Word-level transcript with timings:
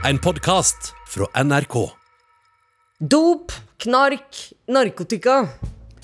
En 0.00 0.16
podkast 0.18 0.94
fra 1.12 1.26
NRK. 1.44 1.74
Dop, 2.98 3.52
knark, 3.84 4.38
narkotika. 4.72 5.42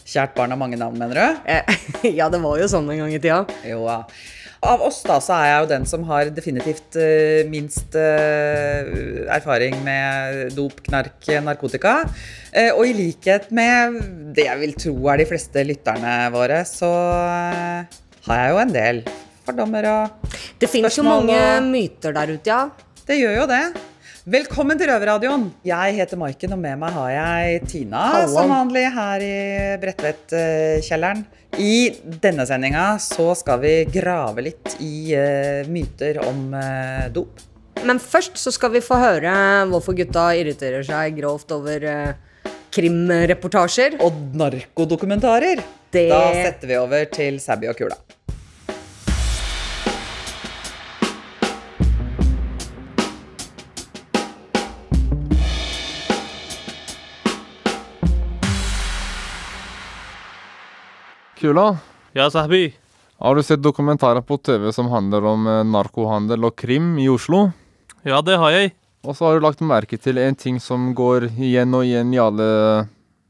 Kjært 0.06 0.34
barn 0.36 0.52
har 0.52 0.60
mange 0.60 0.76
navn, 0.76 0.98
mener 1.00 1.16
du? 1.16 1.38
Eh, 1.48 1.86
ja, 2.18 2.28
det 2.28 2.42
var 2.42 2.60
jo 2.60 2.68
sånn 2.68 2.90
en 2.92 3.00
gang 3.02 3.14
i 3.14 3.20
tida. 3.20 3.40
Jo 3.64 3.86
ja. 3.88 4.02
Av 4.66 4.84
oss 4.84 5.02
da, 5.06 5.16
så 5.22 5.32
er 5.36 5.48
jeg 5.48 5.62
jo 5.62 5.70
den 5.72 5.88
som 5.88 6.04
har 6.08 6.28
definitivt 6.34 6.96
uh, 7.00 7.42
minst 7.48 7.96
uh, 7.96 9.26
erfaring 9.32 9.76
med 9.86 10.54
dop, 10.56 10.80
knark, 10.88 11.28
narkotika. 11.44 11.98
Uh, 12.52 12.72
og 12.76 12.86
i 12.88 12.94
likhet 12.96 13.48
med 13.54 14.00
det 14.36 14.48
jeg 14.48 14.62
vil 14.64 14.74
tro 14.80 14.96
er 15.12 15.22
de 15.22 15.28
fleste 15.32 15.64
lytterne 15.68 16.16
våre, 16.34 16.64
så 16.68 16.90
har 18.28 18.42
jeg 18.42 18.52
jo 18.52 18.60
en 18.64 18.74
del 18.76 19.06
fordommer 19.46 19.88
og 19.92 20.10
spørsmål. 20.10 20.42
Det 20.56 20.68
fins 20.72 20.96
jo 20.98 21.04
mange 21.04 21.36
og- 21.36 21.70
myter 21.70 22.16
der 22.16 22.32
ute, 22.32 22.48
ja. 22.48 22.85
Det 23.06 23.16
gjør 23.20 23.36
jo 23.40 23.44
det. 23.50 23.60
Velkommen 24.26 24.78
til 24.80 24.88
Røverradioen. 24.90 25.44
Jeg 25.66 25.94
heter 26.00 26.18
Maiken, 26.18 26.54
og 26.56 26.58
med 26.58 26.78
meg 26.80 26.94
har 26.96 27.10
jeg 27.14 27.60
Tina, 27.70 28.00
Hallo. 28.16 28.32
som 28.34 28.50
vanlig 28.50 28.82
her 28.96 29.22
i 29.22 29.36
Bredtvet-kjelleren. 29.82 31.20
I 31.62 31.76
denne 32.24 32.42
sendinga 32.48 32.88
så 33.00 33.28
skal 33.38 33.60
vi 33.62 33.74
grave 33.94 34.42
litt 34.48 34.74
i 34.82 35.14
uh, 35.14 35.68
myter 35.70 36.18
om 36.26 36.48
uh, 36.58 37.06
dop. 37.14 37.38
Men 37.86 38.00
først 38.02 38.40
så 38.42 38.50
skal 38.52 38.74
vi 38.74 38.82
få 38.82 38.98
høre 38.98 39.30
hvorfor 39.70 39.94
gutta 39.96 40.26
irriterer 40.40 40.82
seg 40.88 41.14
grovt 41.20 41.54
over 41.54 41.86
uh, 41.86 42.50
krimreportasjer. 42.74 44.00
Og 44.02 44.18
narkodokumentarer. 44.42 45.62
Det- 45.94 46.08
Da 46.10 46.24
setter 46.34 46.66
vi 46.74 46.80
over 46.82 47.06
til 47.14 47.38
Sabby 47.40 47.70
og 47.70 47.78
Kula. 47.78 47.94
Kula, 61.46 61.76
Ja, 62.12 62.30
Sahbi. 62.30 62.74
har 63.20 63.34
du 63.36 63.42
sett 63.42 63.62
dokumentarer 63.62 64.20
på 64.20 64.36
TV 64.36 64.72
som 64.72 64.88
handler 64.90 65.24
om 65.24 65.46
eh, 65.46 65.62
narkohandel 65.62 66.42
og 66.48 66.56
krim 66.58 66.96
i 66.98 67.06
Oslo? 67.06 67.52
Ja, 68.02 68.18
det 68.20 68.34
har 68.34 68.50
jeg. 68.50 68.72
Og 69.06 69.14
så 69.14 69.28
har 69.28 69.36
du 69.36 69.44
lagt 69.44 69.62
merke 69.62 69.94
til 69.94 70.18
en 70.18 70.34
ting 70.34 70.58
som 70.58 70.88
går 70.92 71.28
igjen 71.38 71.70
og 71.78 71.84
igjen 71.86 72.10
i 72.10 72.18
alle 72.18 72.48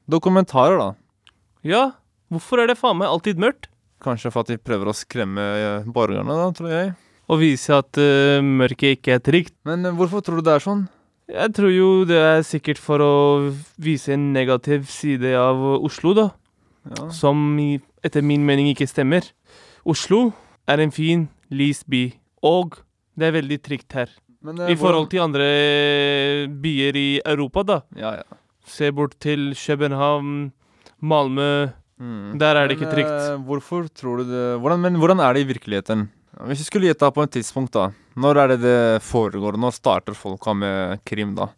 dokumentarer, 0.09 0.81
da. 0.81 0.89
Ja, 1.61 1.83
hvorfor 2.33 2.63
er 2.63 2.71
det 2.73 2.79
faen 2.81 2.97
meg 3.03 3.13
alltid 3.13 3.37
mørkt? 3.37 3.69
Kanskje 4.01 4.33
for 4.33 4.47
at 4.47 4.55
de 4.55 4.57
prøver 4.57 4.89
å 4.89 4.97
skremme 4.97 5.45
eh, 5.61 5.85
borgerne, 5.85 6.39
da, 6.41 6.49
tror 6.57 6.73
jeg. 6.73 6.95
Og 7.29 7.43
vise 7.45 7.77
at 7.77 8.01
uh, 8.01 8.41
mørket 8.41 8.97
ikke 8.97 9.19
er 9.19 9.25
trygt. 9.29 9.59
Men 9.69 9.85
uh, 9.85 9.93
hvorfor 9.93 10.25
tror 10.25 10.41
du 10.41 10.47
det 10.49 10.57
er 10.57 10.65
sånn? 10.65 10.87
Jeg 11.29 11.53
tror 11.53 11.69
jo 11.75 11.93
det 12.09 12.23
er 12.23 12.49
sikkert 12.49 12.81
for 12.81 13.05
å 13.05 13.15
vise 13.77 14.17
en 14.17 14.31
negativ 14.33 14.89
side 14.89 15.37
av 15.37 15.61
Oslo, 15.83 16.17
da. 16.17 16.31
Ja. 16.87 17.09
Som 17.11 17.59
etter 18.05 18.23
min 18.23 18.45
mening 18.47 18.69
ikke 18.71 18.87
stemmer. 18.89 19.27
Oslo 19.87 20.33
er 20.69 20.83
en 20.83 20.93
fin, 20.95 21.29
lys 21.51 21.83
by. 21.89 22.13
Og 22.47 22.77
det 23.19 23.29
er 23.31 23.37
veldig 23.41 23.59
trygt 23.65 23.93
her. 23.97 24.09
Men, 24.43 24.61
eh, 24.61 24.73
I 24.75 24.77
forhold 24.79 25.09
til 25.11 25.21
andre 25.25 25.47
byer 26.63 26.97
i 26.97 27.09
Europa, 27.25 27.63
da. 27.67 27.81
Ja, 27.97 28.13
ja. 28.21 28.39
Se 28.67 28.91
bort 28.93 29.15
til 29.23 29.53
København, 29.55 30.53
Malmö. 31.03 31.73
Mm. 31.99 32.37
Der 32.39 32.55
er 32.57 32.69
det 32.69 32.77
ikke 32.77 32.87
Men, 32.91 32.95
trygt. 32.95 33.31
eh, 33.33 33.39
hvorfor 33.47 33.89
tror 33.95 34.19
du 34.19 34.25
det 34.29 34.61
hvordan, 34.61 34.81
Men 34.81 34.97
hvordan 35.01 35.21
er 35.21 35.33
det 35.33 35.41
i 35.47 35.53
virkeligheten? 35.53 36.11
Hvis 36.47 36.59
du 36.59 36.65
skulle 36.65 36.87
gjette 36.93 37.09
på 37.15 37.23
et 37.23 37.31
tidspunkt, 37.33 37.73
da. 37.73 37.91
Når 38.17 38.37
er 38.37 38.49
det 38.49 38.61
det 38.61 39.03
foregår? 39.03 39.57
Når 39.57 39.73
starter 39.73 40.13
folka 40.15 40.53
med 40.53 41.01
krim, 41.07 41.35
da? 41.35 41.49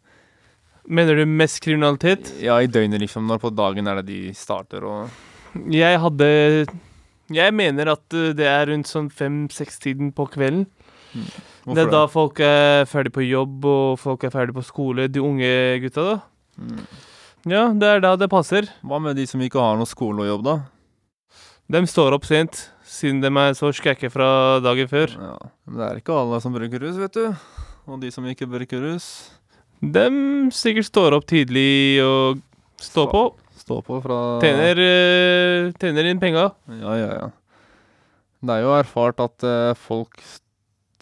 Mener 0.89 1.19
du 1.20 1.25
mest 1.28 1.61
kriminalitet? 1.61 2.31
Ja, 2.41 2.56
i 2.64 2.69
døgnet, 2.70 3.03
liksom. 3.03 3.27
Når 3.28 3.42
på 3.42 3.50
dagen 3.53 3.89
er 3.91 4.00
det 4.00 4.06
de 4.08 4.20
starter 4.36 4.86
og 4.89 5.11
Jeg 5.69 6.00
hadde 6.00 6.28
Jeg 7.28 7.54
mener 7.54 7.93
at 7.93 8.16
eh, 8.16 8.32
det 8.37 8.49
er 8.49 8.71
rundt 8.71 8.88
sånn 8.88 9.10
fem-seks-tiden 9.12 10.15
på 10.16 10.28
kvelden. 10.32 10.65
Hvorfor 11.12 11.76
det 11.76 11.84
er 11.84 11.93
da 11.93 12.00
folk 12.09 12.41
er 12.41 12.88
ferdig 12.88 13.12
på 13.12 13.25
jobb, 13.26 13.65
og 13.69 14.00
folk 14.00 14.25
er 14.25 14.32
ferdig 14.32 14.56
på 14.56 14.65
skole. 14.65 15.09
De 15.12 15.21
unge 15.21 15.50
gutta, 15.84 16.04
da. 16.04 16.16
Mm. 16.56 16.82
Ja, 17.49 17.62
det 17.76 17.88
er 17.88 18.03
da 18.05 18.15
det 18.16 18.31
passer. 18.32 18.69
Hva 18.81 19.00
med 19.03 19.16
de 19.20 19.26
som 19.28 19.43
ikke 19.44 19.60
har 19.60 19.76
noe 19.78 19.88
skole 19.88 20.25
og 20.25 20.31
jobb, 20.32 20.47
da? 20.49 20.56
De 21.69 21.84
står 21.84 22.16
opp 22.16 22.25
sent, 22.25 22.62
siden 22.88 23.20
de 23.20 23.28
er 23.28 23.56
så 23.56 23.69
skække 23.76 24.09
fra 24.12 24.28
dagen 24.65 24.88
før. 24.88 25.12
Ja, 25.12 25.34
Men 25.69 25.76
det 25.76 25.84
er 25.84 26.00
ikke 26.00 26.16
alle 26.16 26.41
som 26.41 26.56
bruker 26.56 26.81
rus, 26.81 26.97
vet 26.97 27.12
du. 27.12 27.26
Og 27.88 28.00
de 28.00 28.10
som 28.12 28.25
ikke 28.28 28.49
bruker 28.49 28.81
rus, 28.84 29.28
De 29.81 30.06
sikkert 30.55 30.89
står 30.89 31.15
opp 31.19 31.27
tidlig 31.31 32.00
og 32.03 32.41
står 32.83 33.11
på. 33.12 33.22
stå 33.59 33.81
på 33.87 33.99
fra 34.03 34.19
Tjener, 34.43 34.78
eh, 34.83 35.72
tjener 35.78 36.09
inn 36.11 36.21
penga. 36.22 36.49
Ja, 36.81 36.94
ja, 36.99 37.11
ja. 37.21 37.28
Det 38.41 38.55
er 38.55 38.62
jo 38.65 38.75
erfart 38.78 39.21
at 39.22 39.44
eh, 39.47 39.75
folk 39.78 40.19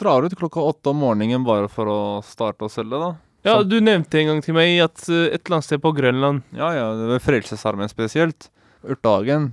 drar 0.00 0.24
ut 0.24 0.36
klokka 0.36 0.60
åtte 0.60 0.90
om 0.92 1.00
morgenen 1.04 1.44
bare 1.44 1.68
for 1.72 1.88
å 1.88 2.00
starte 2.24 2.64
å 2.66 2.72
selge, 2.72 3.00
da. 3.00 3.14
Ja, 3.46 3.60
du 3.62 3.78
nevnte 3.80 4.18
en 4.18 4.26
gang 4.32 4.40
til 4.42 4.56
meg 4.56 4.80
at 4.84 5.04
eh, 5.08 5.28
et 5.32 5.44
eller 5.46 5.58
annet 5.58 5.68
sted 5.68 5.80
på 5.84 5.92
Grønland 5.96 6.42
Ja, 6.56 6.72
ja, 6.74 6.86
det 6.98 7.06
var 7.14 7.22
Frelsesarmeen 7.24 7.92
spesielt. 7.92 8.48
Urtagen. 8.86 9.52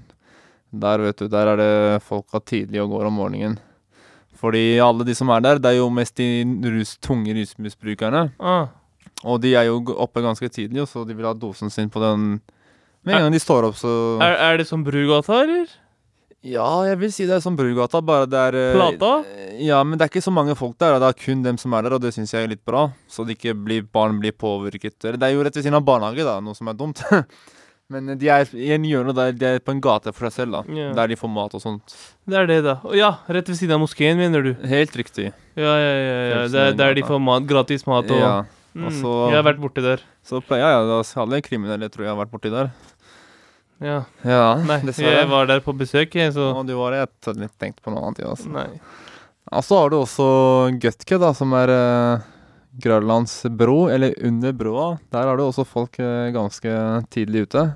Der, 0.74 1.00
vet 1.06 1.20
du, 1.22 1.28
der 1.30 1.52
er 1.54 1.60
det 1.60 2.04
folka 2.04 2.40
tidlig 2.42 2.82
og 2.82 2.96
går 2.96 3.08
om 3.12 3.20
morgenen. 3.22 3.60
Fordi 4.42 4.80
alle 4.82 5.06
de 5.08 5.14
som 5.16 5.30
er 5.32 5.44
der, 5.46 5.60
det 5.62 5.70
er 5.70 5.78
jo 5.78 5.92
mest 5.94 6.18
de 6.18 6.26
rus, 6.74 6.96
tunge 6.98 7.36
rusmisbrukerne. 7.38 8.32
ah, 8.42 8.68
Og 9.24 9.40
de 9.44 9.54
er 9.56 9.70
jo 9.70 9.80
oppe 9.96 10.24
ganske 10.24 10.50
tidlig, 10.52 10.88
så 10.90 11.06
de 11.08 11.16
vil 11.16 11.28
ha 11.28 11.34
dosen 11.38 11.72
sin 11.74 11.92
på 11.92 12.02
den 12.04 12.42
Med 13.04 13.16
en 13.16 13.26
gang 13.26 13.34
de 13.36 13.40
står 13.42 13.70
opp, 13.70 13.80
så 13.80 13.94
er, 14.24 14.38
er 14.52 14.62
det 14.62 14.68
som 14.70 14.84
Brugata, 14.86 15.42
eller? 15.44 15.72
Ja, 16.44 16.68
jeg 16.84 17.00
vil 17.00 17.12
si 17.16 17.24
det 17.24 17.38
er 17.38 17.44
som 17.44 17.56
Brugata, 17.56 18.02
bare 18.04 18.28
det 18.28 18.40
er 18.50 18.58
eh, 18.60 18.74
Plata? 18.76 19.12
Ja, 19.64 19.80
men 19.88 19.96
det 19.96 20.06
er 20.06 20.12
ikke 20.12 20.26
så 20.26 20.34
mange 20.36 20.56
folk 20.60 20.76
der, 20.82 20.98
det 21.00 21.08
er 21.14 21.20
kun 21.26 21.44
dem 21.46 21.60
som 21.60 21.76
er 21.76 21.86
der, 21.86 21.96
og 21.96 22.04
det 22.04 22.12
syns 22.16 22.34
jeg 22.36 22.44
er 22.44 22.52
litt 22.52 22.64
bra. 22.68 22.90
Så 23.08 23.24
det 23.24 23.38
ikke 23.38 23.56
blir, 23.56 23.86
barn 23.88 24.20
blir 24.20 24.36
påvirket. 24.36 24.98
Eller 25.06 25.20
det 25.22 25.30
er 25.30 25.38
jo 25.38 25.46
rett 25.48 25.56
ved 25.56 25.64
siden 25.64 25.80
av 25.80 25.86
barnehage, 25.88 26.26
da, 26.28 26.42
noe 26.44 26.58
som 26.58 26.68
er 26.68 26.76
dumt. 26.80 27.00
men 27.94 28.12
de 28.20 28.32
er 28.32 28.52
i 28.60 28.74
en 28.76 28.88
hjørne 28.88 29.16
der 29.16 29.32
de 29.40 29.54
er 29.54 29.64
på 29.64 29.72
en 29.72 29.80
gate 29.84 30.12
for 30.12 30.28
seg 30.28 30.36
selv, 30.42 30.58
da. 30.58 30.64
Yeah. 30.68 30.92
Der 31.00 31.14
de 31.14 31.20
får 31.20 31.32
mat 31.32 31.56
og 31.56 31.64
sånt. 31.64 31.96
Det 32.28 32.42
er 32.42 32.52
det, 32.52 32.60
da. 32.68 32.76
Og 32.90 32.98
ja, 33.00 33.14
rett 33.32 33.48
ved 33.48 33.62
siden 33.62 33.78
av 33.78 33.84
moskeen, 33.86 34.20
mener 34.20 34.44
du? 34.44 34.52
Helt 34.68 35.00
riktig. 35.00 35.30
Ja, 35.56 35.78
ja, 35.80 35.96
ja. 35.96 36.20
ja. 36.34 36.44
Det 36.52 36.68
er 36.74 36.78
der 36.84 37.00
de 37.00 37.08
får 37.08 37.24
mat, 37.24 37.48
gratis 37.48 37.88
mat 37.88 38.12
og 38.12 38.20
Ja. 38.20 38.36
Mm, 38.76 38.86
og 38.88 38.92
så- 38.98 39.30
Jeg 39.32 39.38
har 39.40 39.48
vært 39.54 39.62
borti 39.62 39.82
der. 39.86 40.02
Så 40.24 40.42
pleier 40.42 40.66
jeg, 40.66 40.88
ja, 40.90 41.22
alle 41.22 41.42
kriminelle 41.42 41.90
tror 41.90 42.06
jeg 42.06 42.16
har 42.16 42.26
vært 42.26 42.32
borti 42.34 42.52
der. 42.54 42.72
Ja. 43.84 44.04
Ja, 44.24 44.56
Nei, 44.64 44.80
dessverre. 44.86 45.18
jeg 45.20 45.30
var 45.30 45.48
der 45.50 45.60
på 45.60 45.74
besøk, 45.76 46.14
jeg, 46.16 46.32
så 46.34 46.54
Og 46.56 46.66
du 46.68 46.76
var 46.78 46.92
det, 46.92 47.00
jeg 47.04 47.10
hadde 47.28 47.42
litt 47.42 47.58
tenkt 47.60 47.82
på 47.84 47.92
noe 47.92 48.06
annet, 48.06 48.20
ja, 48.24 48.30
altså. 48.32 48.50
Nei. 48.54 48.80
Og 49.52 49.64
så 49.64 49.80
har 49.82 49.90
du 49.92 49.98
også 50.00 50.80
Gutke, 50.80 51.20
da, 51.20 51.34
som 51.36 51.52
er 51.54 51.70
uh, 51.70 52.22
Grønlands 52.80 53.44
bro, 53.58 53.88
eller 53.92 54.14
under 54.24 54.54
broa. 54.54 55.00
Der 55.12 55.28
har 55.28 55.38
du 55.38 55.44
også 55.44 55.66
folk 55.68 56.00
eh, 56.02 56.32
ganske 56.34 56.72
tidlig 57.14 57.44
ute. 57.46 57.76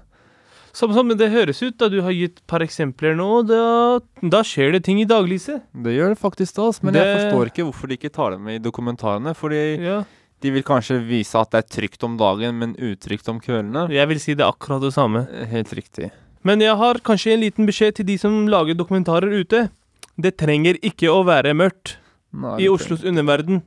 Som, 0.74 0.94
som 0.94 1.10
det 1.10 1.28
høres 1.34 1.60
ut, 1.62 1.76
da 1.78 1.90
du 1.90 2.00
har 2.06 2.14
gitt 2.14 2.40
et 2.40 2.48
par 2.50 2.64
eksempler 2.66 3.16
nå, 3.18 3.28
da, 3.50 4.00
da 4.22 4.42
skjer 4.46 4.74
det 4.74 4.84
ting 4.88 5.00
i 5.02 5.06
daglyset. 5.10 5.64
Det 5.74 5.94
gjør 5.94 6.14
det 6.16 6.20
faktisk, 6.22 6.56
da, 6.58 6.68
men 6.82 6.94
men 6.94 7.00
jeg 7.02 7.16
forstår 7.20 7.52
ikke 7.52 7.66
hvorfor 7.68 7.90
de 7.92 7.98
ikke 7.98 8.14
tar 8.14 8.34
det 8.36 8.42
med 8.42 8.58
i 8.60 8.64
dokumentarene. 8.64 9.34
Fordi 9.38 9.62
Ja. 9.84 10.00
De 10.42 10.52
vil 10.54 10.64
kanskje 10.64 11.00
vise 11.08 11.36
at 11.40 11.50
det 11.52 11.64
er 11.64 11.70
trygt 11.82 12.04
om 12.04 12.18
dagen, 12.20 12.58
men 12.60 12.76
utrygt 12.76 13.28
om 13.30 13.40
kveldene. 13.42 13.88
Jeg 13.94 14.08
vil 14.08 14.20
si 14.22 14.34
det 14.38 14.46
er 14.46 14.52
akkurat 14.54 14.82
det 14.82 14.94
samme. 14.94 15.26
Eh, 15.32 15.46
Helt 15.50 15.74
riktig. 15.74 16.12
Men 16.44 16.62
jeg 16.62 16.76
har 16.78 17.00
kanskje 17.04 17.34
en 17.34 17.42
liten 17.42 17.66
beskjed 17.68 17.96
til 17.96 18.06
de 18.06 18.18
som 18.22 18.46
lager 18.48 18.78
dokumentarer 18.78 19.34
ute. 19.42 19.70
Det 20.18 20.38
trenger 20.38 20.78
ikke 20.82 21.10
å 21.12 21.24
være 21.26 21.54
mørkt 21.58 21.98
Nei, 22.34 22.56
i 22.58 22.64
det- 22.68 22.72
Oslos 22.72 23.04
underverden. 23.04 23.64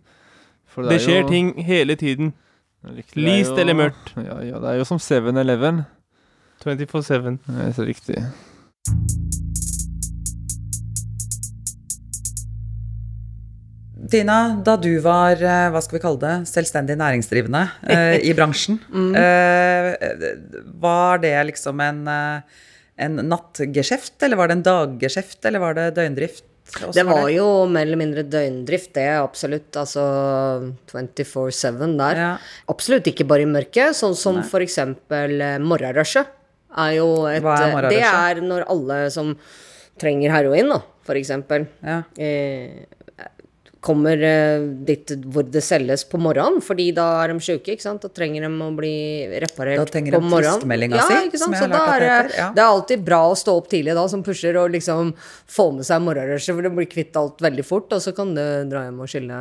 Det 0.77 0.93
er 0.93 0.99
skjer 1.03 1.23
jo- 1.23 1.29
ting 1.29 1.55
hele 1.67 1.97
tiden. 1.97 2.33
Riktig, 2.84 3.15
det 3.15 3.28
er 3.28 3.45
jo- 3.45 3.57
eller 3.59 3.75
mørkt. 3.75 4.15
Ja, 4.16 4.41
ja, 4.41 4.59
det 4.59 4.69
er 4.71 4.78
jo 4.78 4.84
som 4.84 4.99
7-Eleven. 4.99 5.84
24-7. 6.65 7.39
Det 7.47 7.78
er 7.78 7.84
riktig. 7.84 9.20
Tina, 14.10 14.36
da 14.65 14.77
du 14.77 14.91
var, 15.04 15.39
eh, 15.39 15.68
hva 15.71 15.80
skal 15.84 15.98
vi 15.98 16.03
kalle 16.03 16.21
det, 16.22 16.34
selvstendig 16.51 16.97
næringsdrivende 16.98 17.62
eh, 17.86 18.16
i 18.27 18.33
bransjen, 18.34 18.80
Mm. 18.91 19.15
eh, 19.15 20.34
var 20.83 21.18
det 21.22 21.34
liksom 21.53 21.80
en, 21.84 22.01
en 22.98 23.21
nattgeskjeft, 23.30 24.16
eller 24.27 24.36
var 24.41 24.48
det 24.51 24.59
en 24.59 24.65
daggeskjeft, 24.66 25.39
eller 25.47 25.62
var 25.62 25.74
det 25.78 25.89
døgndrift? 25.98 26.45
Også 26.71 26.95
Det 26.95 27.04
var 27.09 27.27
jo 27.34 27.47
mer 27.66 27.83
eller 27.83 27.98
mindre 27.98 28.22
døgndrift, 28.30 28.92
det, 28.95 29.09
absolutt. 29.18 29.74
Altså 29.74 30.03
24-7 30.92 31.97
der. 31.98 32.21
Ja. 32.21 32.28
Absolutt 32.71 33.09
ikke 33.10 33.27
bare 33.27 33.42
i 33.42 33.48
mørket, 33.51 33.97
sånn 33.98 34.15
som 34.15 34.39
Nei. 34.39 34.45
for 34.47 34.63
eksempel 34.63 35.34
morgenrushet. 35.66 36.30
Er 36.78 36.92
jo 37.01 37.09
et, 37.27 37.42
Hva 37.42 37.56
er 37.59 37.72
morgenrushet? 37.74 37.97
Det 37.98 38.06
er 38.06 38.42
når 38.47 38.68
alle 38.71 39.01
som 39.10 39.33
trenger 39.98 40.30
heroin, 40.30 40.71
da, 40.71 40.78
for 41.03 41.18
eksempel, 41.18 41.66
Ja. 41.83 42.03
eh, 42.16 42.86
kommer 43.80 44.21
eh, 44.21 44.60
dit 44.84 45.12
hvor 45.32 45.47
det 45.48 45.62
selges 45.65 46.03
på 46.04 46.18
morgenen, 46.21 46.60
fordi 46.60 46.91
da 46.97 47.06
er 47.22 47.32
de 47.32 47.41
sjuke, 47.41 47.72
ikke 47.72 47.84
sant. 47.86 48.03
Da 48.04 48.10
trenger 48.12 48.44
de 48.44 48.50
å 48.66 48.68
bli 48.77 48.92
reparert 49.41 49.56
på 49.56 49.62
morgenen. 49.65 49.86
Da 49.86 49.94
trenger 49.94 50.16
de 50.16 50.21
morgenen. 50.21 50.59
friskmeldinga 50.59 50.98
ja, 51.00 51.06
si, 51.09 51.21
ikke 51.30 51.41
som 51.41 51.54
sant? 51.54 51.56
jeg 51.56 51.62
Så 51.62 51.68
har 51.68 51.72
lært 51.72 51.86
at 51.86 52.03
er 52.03 52.04
heter, 52.28 52.36
ja. 52.42 52.48
det 52.59 52.62
er 52.65 52.74
alltid 52.74 53.06
bra 53.06 53.21
å 53.30 53.38
stå 53.41 53.54
opp 53.62 53.71
tidlig 53.72 53.97
da, 53.97 54.04
som 54.12 54.22
pusher, 54.27 54.59
og 54.60 54.74
liksom 54.77 55.15
få 55.56 55.66
med 55.78 55.88
seg 55.88 56.04
morgenrushet, 56.04 56.53
for 56.59 56.68
det 56.68 56.74
blir 56.77 56.91
kvitt 56.92 57.16
alt 57.22 57.41
veldig 57.48 57.65
fort, 57.65 57.97
og 57.97 58.04
så 58.04 58.12
kan 58.16 58.34
du 58.36 58.44
dra 58.68 58.84
hjem 58.88 59.00
og 59.00 59.09
skille 59.15 59.41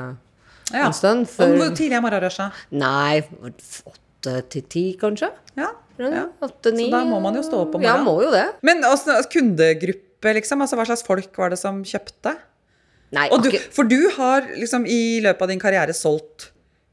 Ja. 0.71 0.86
en 0.88 0.94
stund. 0.94 1.27
Før, 1.27 1.57
Hvor 1.59 1.75
tidlig 1.75 1.97
er 2.00 2.06
morgenrushet? 2.07 2.63
nei, 2.71 3.19
åtte 3.91 4.36
til 4.56 4.62
ti, 4.71 4.86
kanskje? 5.01 5.31
Ja. 5.59 5.71
ja. 6.00 6.27
Åtte, 6.45 6.71
ni. 6.75 6.88
Så 6.88 6.95
da 6.95 7.03
må 7.07 7.19
man 7.24 7.36
jo 7.36 7.44
stå 7.44 7.65
opp 7.68 7.75
om 7.75 7.83
Ja, 7.83 7.97
må 8.03 8.21
jo 8.24 8.31
det. 8.31 8.45
Men 8.63 8.83
altså, 8.88 9.19
kundegruppe, 9.31 10.31
liksom? 10.39 10.62
Altså, 10.63 10.80
hva 10.80 10.86
slags 10.88 11.03
folk 11.07 11.36
var 11.39 11.51
det 11.51 11.59
som 11.59 11.83
kjøpte? 11.83 12.36
Nei, 13.16 13.26
Og 13.34 13.42
du, 13.42 13.50
for 13.74 13.88
du 13.90 13.98
har 14.20 14.46
liksom 14.54 14.84
i 14.86 15.20
løpet 15.26 15.42
av 15.42 15.50
din 15.50 15.62
karriere 15.62 15.96
solgt 15.98 16.52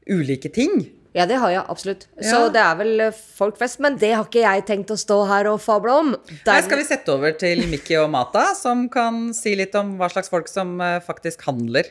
ulike 0.09 0.49
ting. 0.53 0.87
Ja, 1.17 1.25
det 1.29 1.37
har 1.41 1.49
jeg 1.53 1.63
absolutt. 1.69 2.03
Så 2.21 2.39
det 2.53 2.61
er 2.61 2.75
vel 2.77 2.99
eh, 3.07 3.13
folk 3.37 3.57
flest. 3.57 3.79
Men 3.81 3.95
det 4.01 4.11
har 4.15 4.25
ikke 4.27 4.41
jeg 4.43 4.65
tenkt 4.67 4.91
å 4.93 4.97
stå 4.97 5.19
her 5.29 5.47
og 5.49 5.61
fable 5.63 5.93
om. 5.93 6.11
Der- 6.45 6.51
Nei, 6.57 6.63
skal 6.65 6.77
vi 6.81 6.85
sette 6.89 7.13
over 7.13 7.33
til 7.37 7.63
Mikki 7.69 7.97
og 8.01 8.09
Mata, 8.13 8.47
som 8.57 8.87
kan 8.93 9.31
si 9.33 9.55
litt 9.57 9.73
om 9.79 9.95
hva 9.97 10.09
slags 10.13 10.29
folk 10.33 10.49
som 10.51 10.75
eh, 10.81 10.99
faktisk 11.05 11.45
handler 11.49 11.89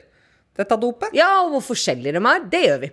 dette 0.57 0.79
dopet. 0.81 1.11
Ja, 1.17 1.43
og 1.45 1.57
hvor 1.57 1.65
forskjellige 1.75 2.15
de 2.19 2.23
er. 2.35 2.47
Det 2.55 2.63
gjør 2.67 2.81
vi. 2.87 2.93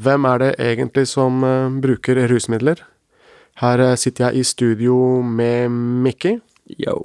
Hvem 0.00 0.24
er 0.30 0.38
det 0.40 0.52
egentlig 0.70 1.06
som 1.10 1.42
eh, 1.44 1.68
bruker 1.82 2.22
rusmidler? 2.30 2.82
Her 3.60 3.82
sitter 4.00 4.30
jeg 4.30 4.40
i 4.40 4.46
studio 4.46 4.94
med 5.26 5.68
Mikki. 6.06 6.38
Yo. 6.80 7.02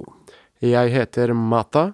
Jeg 0.64 0.88
heter 0.94 1.34
Mata, 1.36 1.90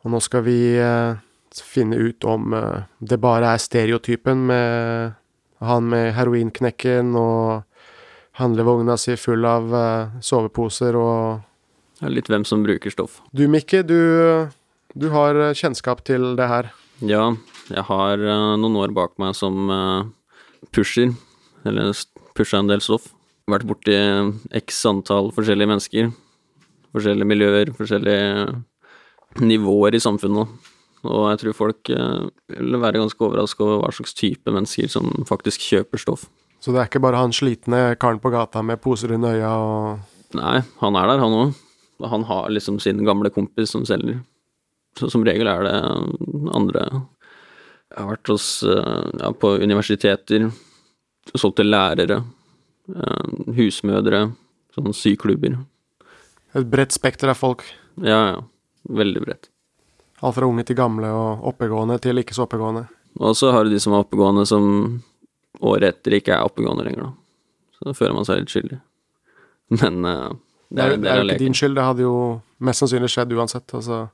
og 0.00 0.12
nå 0.14 0.20
skal 0.24 0.44
vi 0.46 0.56
eh, 0.80 1.18
finne 1.52 1.98
ut 2.00 2.24
om 2.24 2.54
eh, 2.56 2.86
det 3.04 3.18
bare 3.20 3.52
er 3.52 3.60
stereotypen 3.60 4.46
med 4.48 5.12
han 5.66 5.88
med 5.88 6.14
heroinknekken 6.16 7.12
og 7.16 7.66
handlevogna 8.40 8.96
si 9.00 9.18
full 9.20 9.44
av 9.48 9.68
eh, 9.76 10.16
soveposer 10.24 10.96
og 10.96 11.44
Det 12.00 12.08
er 12.08 12.16
litt 12.16 12.32
hvem 12.32 12.44
som 12.48 12.64
bruker 12.64 12.92
stoff. 12.92 13.20
Du, 13.36 13.44
Mikke, 13.52 13.82
du, 13.84 14.48
du 14.96 15.08
har 15.12 15.36
kjennskap 15.56 16.04
til 16.04 16.34
det 16.36 16.48
her. 16.48 16.72
Ja, 17.04 17.30
jeg 17.68 17.84
har 17.88 18.20
noen 18.60 18.76
år 18.80 18.92
bak 18.96 19.14
meg 19.20 19.32
som 19.36 19.72
pusher, 20.76 21.14
eller 21.64 21.96
pusha 22.36 22.60
en 22.60 22.68
del 22.68 22.84
stoff. 22.84 23.08
Vært 23.48 23.64
borti 23.68 23.96
x 24.60 24.84
antall 24.88 25.32
forskjellige 25.32 25.72
mennesker. 25.72 26.12
Forskjellige 26.96 27.28
miljøer, 27.28 27.72
forskjellige 27.76 29.44
nivåer 29.44 29.96
i 29.96 30.00
samfunnet. 30.00 30.72
Og 31.06 31.28
jeg 31.30 31.42
tror 31.42 31.56
folk 31.58 31.90
eh, 31.92 32.26
vil 32.56 32.80
være 32.80 33.02
ganske 33.02 33.22
overraska 33.22 33.62
over 33.64 33.84
hva 33.84 33.92
slags 33.94 34.16
type 34.16 34.50
mennesker 34.50 34.90
som 34.90 35.10
faktisk 35.28 35.62
kjøper 35.62 36.02
stoff. 36.02 36.26
Så 36.62 36.72
det 36.72 36.80
er 36.80 36.88
ikke 36.88 37.04
bare 37.04 37.20
han 37.20 37.34
slitne 37.36 37.92
karen 38.00 38.20
på 38.22 38.32
gata 38.32 38.62
med 38.64 38.80
poser 38.82 39.12
under 39.14 39.36
øya 39.36 39.54
og 39.62 40.12
Nei, 40.34 40.58
han 40.82 40.96
er 40.98 41.06
der, 41.06 41.20
han 41.22 41.34
òg. 41.38 41.52
Han 42.10 42.24
har 42.28 42.48
liksom 42.50 42.80
sin 42.82 42.98
gamle 43.06 43.30
kompis 43.32 43.70
som 43.72 43.84
selger. 43.88 44.18
Så 44.98 45.08
som 45.12 45.22
regel 45.24 45.48
er 45.48 45.62
det 45.64 45.76
andre 46.52 46.82
Jeg 46.90 48.00
har 48.00 48.08
vært 48.10 48.32
hos 48.32 48.48
eh, 48.66 49.04
ja, 49.22 49.30
på 49.30 49.52
universiteter, 49.62 50.48
solgt 51.38 51.60
til 51.60 51.70
lærere, 51.70 52.18
eh, 52.90 53.28
husmødre, 53.56 54.24
sånne 54.74 54.92
syklubber. 54.98 55.54
Et 56.56 56.70
bredt 56.70 56.94
spekter 56.96 57.30
av 57.32 57.38
folk. 57.40 57.64
Ja, 58.00 58.20
ja. 58.32 58.40
Veldig 58.96 59.22
bredt. 59.24 59.48
Alt 60.24 60.36
fra 60.38 60.48
unge 60.48 60.64
til 60.64 60.78
gamle 60.78 61.10
og 61.12 61.44
oppegående 61.50 61.98
til 62.02 62.22
ikke 62.22 62.36
så 62.36 62.46
oppegående. 62.46 62.86
Og 63.20 63.36
så 63.36 63.50
har 63.52 63.64
du 63.64 63.72
de 63.72 63.80
som 63.82 63.94
er 63.96 64.04
oppegående, 64.04 64.44
som 64.48 64.66
året 65.64 65.90
etter 65.96 66.18
ikke 66.18 66.34
er 66.36 66.44
oppegående 66.46 66.84
lenger, 66.86 67.08
da. 67.08 67.12
Så 67.76 67.88
da 67.88 67.96
føler 67.96 68.14
man 68.16 68.28
seg 68.28 68.40
litt 68.40 68.52
skyldig. 68.52 68.78
Men 69.80 70.04
uh, 70.04 70.30
Det 70.68 70.82
er, 70.84 70.94
jo 70.94 71.00
det 71.02 71.10
er 71.12 71.24
ikke 71.24 71.42
din 71.42 71.56
skyld, 71.56 71.76
det 71.76 71.84
hadde 71.84 72.04
jo 72.06 72.14
mest 72.64 72.82
sannsynlig 72.84 73.10
skjedd 73.12 73.34
uansett. 73.36 73.74
Altså, 73.76 74.06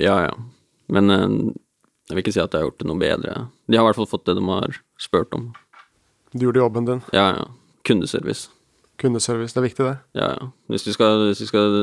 Ja, 0.00 0.16
ja. 0.26 0.32
Men 0.94 1.10
uh, 1.10 1.52
jeg 2.08 2.16
vil 2.16 2.24
ikke 2.24 2.34
si 2.34 2.42
at 2.42 2.52
jeg 2.52 2.62
har 2.62 2.68
gjort 2.68 2.82
det 2.82 2.88
noe 2.90 3.00
bedre. 3.00 3.36
De 3.70 3.78
har 3.78 3.84
i 3.84 3.88
hvert 3.90 4.00
fall 4.00 4.10
fått 4.10 4.26
det 4.28 4.36
de 4.38 4.44
har 4.48 4.80
spurt 5.00 5.34
om. 5.36 5.52
du 6.32 6.46
gjorde 6.46 6.60
jobben 6.64 6.84
din. 6.88 7.02
Ja, 7.12 7.28
ja. 7.38 7.46
Kundeservice. 7.84 8.50
Kundeservice, 9.00 9.54
det 9.54 9.60
er 9.60 9.66
viktig, 9.68 9.86
det. 9.88 9.96
Ja, 10.18 10.28
ja. 10.36 10.50
Hvis 10.70 10.86
vi 10.86 10.94
skal, 10.94 11.26
hvis 11.28 11.42
du 11.42 11.48
skal 11.48 11.78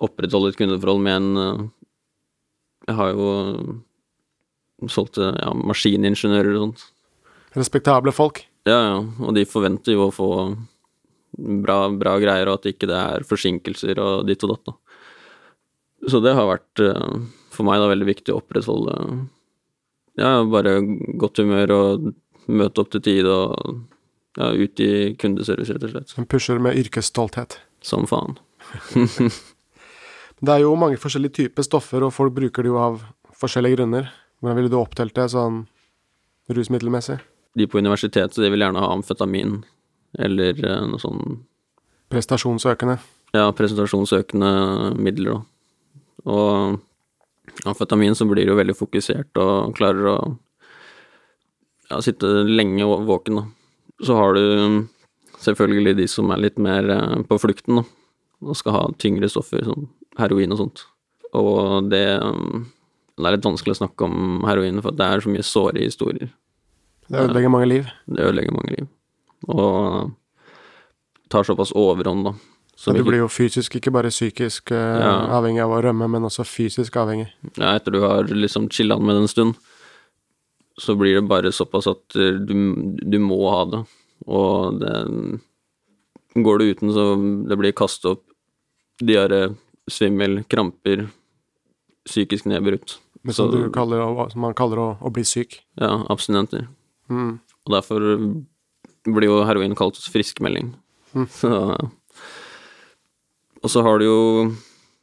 opprettholde 0.00 0.50
et 0.52 0.58
kundeforhold 0.58 1.04
med 1.04 1.16
en 1.20 1.42
eh, 1.44 1.62
Jeg 2.88 2.96
har 2.96 3.10
jo 3.12 3.28
solgt 4.88 5.18
til 5.18 5.28
ja, 5.36 5.52
maskiningeniører 5.52 6.56
og 6.56 6.62
sånt. 6.64 6.84
Respektable 7.54 8.12
folk. 8.14 8.42
Ja, 8.68 8.78
ja. 8.78 8.96
Og 9.20 9.34
de 9.36 9.44
forventer 9.48 9.94
jo 9.94 10.06
å 10.06 10.14
få 10.14 10.30
bra, 11.36 11.82
bra 11.92 12.16
greier, 12.22 12.48
og 12.48 12.60
at 12.60 12.70
ikke 12.72 12.88
det 12.90 12.96
er 12.96 13.26
forsinkelser 13.28 14.00
og 14.02 14.24
ditt 14.28 14.42
og 14.46 14.54
datt. 14.54 14.72
da. 14.72 14.96
Så 16.08 16.22
det 16.24 16.32
har 16.36 16.48
vært 16.48 16.82
eh, 16.84 17.20
for 17.52 17.68
meg 17.68 17.82
da 17.82 17.90
veldig 17.90 18.08
viktig 18.08 18.32
å 18.32 18.40
opprettholde 18.40 18.96
ja, 20.20 20.40
bare 20.48 20.78
godt 21.20 21.40
humør 21.42 21.74
og 21.76 22.10
møte 22.50 22.82
opp 22.82 22.90
til 22.94 23.04
tide 23.04 23.30
og 23.30 23.82
ja, 24.38 24.50
ut 24.52 24.80
i 24.80 24.90
kundeservice, 25.18 25.74
rett 25.74 25.86
og 25.86 25.94
slett. 25.94 26.12
Som 26.12 26.26
pusher 26.30 26.60
med 26.62 26.78
yrkesstolthet. 26.78 27.58
Som 27.82 28.06
faen. 28.10 28.38
Det 30.40 30.54
er 30.54 30.62
jo 30.62 30.72
mange 30.78 30.96
forskjellige 30.96 31.36
typer 31.36 31.66
stoffer, 31.66 32.04
og 32.06 32.14
folk 32.16 32.32
bruker 32.32 32.64
det 32.64 32.70
jo 32.70 32.78
av 32.80 33.02
forskjellige 33.36 33.76
grunner. 33.76 34.06
Hvordan 34.40 34.56
ville 34.56 34.70
du 34.72 34.78
opptelt 34.78 35.12
det 35.18 35.26
sånn 35.34 35.66
rusmiddelmessig? 36.48 37.18
De 37.60 37.66
på 37.68 37.82
universitetet 37.82 38.38
de 38.40 38.48
vil 38.48 38.64
gjerne 38.64 38.80
ha 38.80 38.88
amfetamin 38.94 39.58
eller 40.18 40.56
eh, 40.64 40.84
noe 40.88 41.02
sånn 41.02 41.42
Prestasjonsøkende. 42.10 42.96
ja, 43.36 43.44
presentasjonsøkende 43.54 44.50
midler, 44.98 45.36
da. 45.36 45.42
Og 46.26 47.68
amfetamin 47.68 48.16
så 48.18 48.26
blir 48.26 48.48
jo 48.48 48.56
veldig 48.58 48.74
fokusert 48.74 49.38
og 49.38 49.76
klarer 49.76 50.08
å 50.10 50.16
ja, 51.90 52.00
sitte 52.02 52.26
lenge 52.48 52.88
våken, 53.06 53.42
da. 53.42 53.44
Så 54.02 54.16
har 54.16 54.34
du 54.34 54.86
selvfølgelig 55.40 55.96
de 55.98 56.06
som 56.08 56.30
er 56.32 56.40
litt 56.46 56.58
mer 56.58 56.88
eh, 56.90 57.22
på 57.28 57.38
flukten, 57.40 57.80
da. 57.82 57.84
Og 58.40 58.56
skal 58.56 58.72
ha 58.72 58.82
tyngre 59.00 59.28
stoffer, 59.28 59.64
som 59.66 59.88
heroin 60.18 60.52
og 60.54 60.58
sånt. 60.62 60.84
Og 61.36 61.90
det 61.92 62.04
eh, 62.16 62.60
Det 63.20 63.26
er 63.28 63.34
litt 63.36 63.44
vanskelig 63.44 63.74
å 63.74 63.80
snakke 63.82 64.06
om 64.06 64.44
heroin, 64.48 64.78
for 64.80 64.96
det 64.96 65.04
er 65.04 65.20
så 65.20 65.28
mye 65.28 65.44
såre 65.44 65.82
historier. 65.84 66.30
Det 67.10 67.18
ødelegger 67.20 67.50
mange 67.52 67.66
liv. 67.68 67.88
Det 68.08 68.22
ødelegger 68.24 68.54
mange 68.56 68.70
liv. 68.78 68.86
Og 69.52 70.12
tar 71.28 71.44
såpass 71.44 71.72
overhånd, 71.76 72.24
da. 72.24 72.32
Så 72.80 72.94
du 72.96 73.02
blir 73.04 73.20
jo 73.20 73.28
fysisk, 73.28 73.74
ikke 73.76 73.92
bare 73.92 74.08
psykisk 74.08 74.70
eh, 74.72 75.00
Ja. 75.02 75.26
avhengig 75.36 75.60
av 75.60 75.70
å 75.76 75.82
rømme, 75.84 76.08
men 76.08 76.22
også 76.24 76.46
fysisk 76.48 76.96
avhengig. 76.96 77.28
ja, 77.58 77.74
etter 77.76 77.92
du 77.92 78.00
har 78.00 78.24
liksom 78.24 78.70
chilla 78.70 78.96
med 78.98 79.16
det 79.16 79.22
en 79.26 79.28
stund, 79.28 79.54
så 80.80 80.96
blir 80.96 81.18
det 81.20 81.28
bare 81.28 81.52
såpass 81.52 81.86
at 81.86 82.16
eh, 82.16 82.38
du, 82.40 82.54
du 83.04 83.18
må 83.20 83.36
ha 83.50 83.64
det. 83.68 83.82
Og 84.26 84.80
det 84.80 85.40
Går 86.30 86.58
du 86.60 86.64
uten, 86.70 86.92
så 86.94 87.04
det 87.48 87.56
blir 87.58 87.72
kastet 87.74 88.06
opp 88.12 88.20
diaré, 89.02 89.48
svimmel, 89.90 90.44
kramper, 90.46 91.08
psykisk 92.06 92.46
nedbrutt. 92.46 92.98
Men 93.24 93.34
som, 93.34 93.50
Så- 93.50 93.56
du 93.64 93.70
kaller, 93.74 94.30
som 94.30 94.40
man 94.40 94.54
kaller 94.54 94.78
å, 94.78 94.98
å 95.02 95.10
bli 95.10 95.24
syk. 95.24 95.58
Ja, 95.76 96.04
abstinenter. 96.08 96.68
Mm. 97.10 97.40
Og 97.66 97.72
derfor 97.74 97.98
blir 99.04 99.26
jo 99.26 99.40
heroin 99.44 99.74
kalt 99.74 99.96
friskmelding. 99.98 100.74
Mm. 101.16 101.26
Så 101.28 101.50
Og 103.62 103.68
så 103.68 103.82
har 103.82 103.98
du 103.98 104.04
jo 104.06 104.56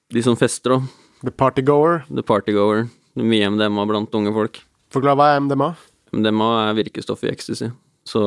de 0.10 0.24
som 0.24 0.36
fester, 0.36 0.70
da. 0.70 0.80
The 1.24 1.32
partygoer. 1.32 2.06
The 2.10 2.24
partygoer. 2.24 2.90
Er 3.18 3.24
Mye 3.24 3.50
MDMA 3.52 3.86
blant 3.86 4.16
unge 4.16 4.34
folk. 4.34 4.62
Forklar 4.94 5.18
hva 5.18 5.36
er 5.36 5.42
MDMA? 5.42 5.76
MDMA 6.14 6.70
er 6.70 6.78
virkestoff 6.80 7.24
i 7.26 7.30
ecstasy. 7.30 7.70
Så 8.08 8.22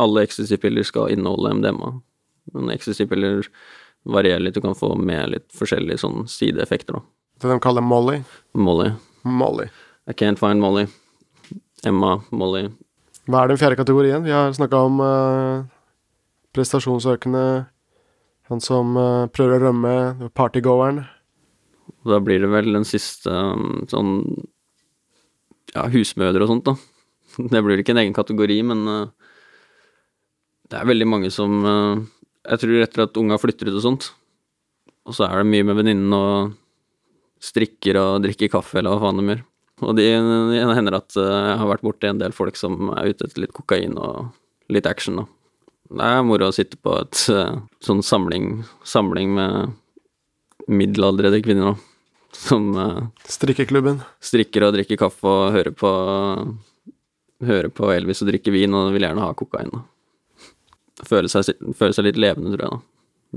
alle 0.00 0.24
ecstasy-piller 0.24 0.86
skal 0.88 1.12
inneholde 1.12 1.54
MDMA. 1.58 1.90
Men 2.54 2.70
ecstasy-piller 2.72 3.44
varierer 4.04 4.40
litt, 4.40 4.56
du 4.56 4.64
kan 4.64 4.76
få 4.76 4.94
med 4.96 5.32
litt 5.32 5.48
forskjellige 5.56 6.00
sånn 6.04 6.24
sideeffekter, 6.28 6.98
da. 6.98 7.04
Det 7.40 7.50
de 7.50 7.58
kaller 7.60 7.84
Molly. 7.84 8.22
Molly. 8.56 8.92
Molly. 9.24 9.68
I 10.08 10.14
can't 10.16 10.40
find 10.40 10.62
Molly. 10.62 10.86
Emma, 11.84 12.18
Molly. 12.30 12.68
Hva 13.28 13.42
er 13.44 13.52
den 13.52 13.60
fjerde 13.60 13.78
kategorien? 13.80 14.24
Vi 14.24 14.32
har 14.32 14.52
snakka 14.56 14.82
om 14.86 15.00
uh, 15.00 15.64
prestasjonsøkende, 16.56 17.44
han 18.50 18.64
som 18.64 18.96
uh, 19.00 19.26
prøver 19.32 19.58
å 19.58 19.68
rømme, 19.68 19.94
partygoeren. 20.36 21.02
Da 22.04 22.20
blir 22.20 22.44
det 22.44 22.52
vel 22.52 22.72
den 22.76 22.84
siste 22.88 23.32
um, 23.32 23.84
sånn 23.88 24.18
ja, 25.74 25.88
husmødre 25.92 26.44
og 26.44 26.52
sånt, 26.52 26.68
da. 26.68 26.93
Det 27.52 27.62
blir 27.64 27.82
ikke 27.82 27.94
en 27.96 28.02
egen 28.04 28.16
kategori, 28.16 28.58
men 28.70 28.84
uh, 28.88 29.30
det 30.70 30.80
er 30.80 30.88
veldig 30.88 31.08
mange 31.08 31.30
som 31.34 31.56
uh, 31.64 32.02
Jeg 32.48 32.62
tror 32.62 32.84
etter 32.84 33.06
at 33.06 33.18
unga 33.20 33.38
flytter 33.40 33.70
ut 33.70 33.78
og 33.78 33.84
sånt, 33.84 34.10
og 35.04 35.16
så 35.16 35.28
er 35.28 35.40
det 35.40 35.50
mye 35.52 35.66
med 35.66 35.78
venninnen 35.80 36.16
og 36.16 36.54
strikker 37.44 37.98
og 38.00 38.22
drikker 38.24 38.52
kaffe, 38.52 38.78
eller 38.80 38.94
hva 38.94 39.04
faen 39.04 39.20
de 39.20 39.32
gjør. 39.32 39.44
Og 39.82 39.96
det 39.98 40.06
hender 40.14 40.98
at 41.00 41.16
eh, 41.18 41.38
jeg 41.50 41.56
har 41.60 41.70
vært 41.70 41.84
borti 41.84 42.10
en 42.10 42.20
del 42.20 42.34
folk 42.36 42.58
som 42.58 42.92
er 42.94 43.10
ute 43.10 43.26
etter 43.26 43.42
litt 43.42 43.54
kokain 43.56 43.96
og 43.98 44.30
litt 44.72 44.86
action, 44.88 45.18
da. 45.22 45.26
Det 45.94 46.10
er 46.10 46.22
moro 46.26 46.48
å 46.48 46.54
sitte 46.54 46.78
på 46.80 46.94
et 47.02 47.24
eh, 47.32 47.56
sånn 47.84 48.02
samling, 48.06 48.62
samling 48.86 49.34
med 49.36 49.74
middelaldrende 50.70 51.42
kvinner, 51.44 51.74
da. 51.74 52.12
Som 52.34 52.70
eh, 52.78 53.02
Strikkeklubben. 53.30 54.00
strikker 54.22 54.68
og 54.68 54.78
drikker 54.78 55.02
kaffe 55.04 55.28
og 55.28 55.52
hører 55.54 55.74
på 55.76 55.90
Hører 57.42 57.70
på 57.74 57.88
Elvis 57.92 58.22
og 58.22 58.28
drikker 58.30 58.54
vin 58.54 58.74
og 58.78 58.92
vil 58.94 59.02
gjerne 59.08 59.24
ha 59.24 59.32
kokain. 59.34 59.72
Da. 59.74 59.82
Føler, 61.04 61.28
seg, 61.32 61.50
føle 61.74 61.96
seg 61.96 62.06
litt 62.06 62.20
levende, 62.20 62.54
tror 62.54 62.62
jeg. 62.64 62.70
da. 62.70 62.80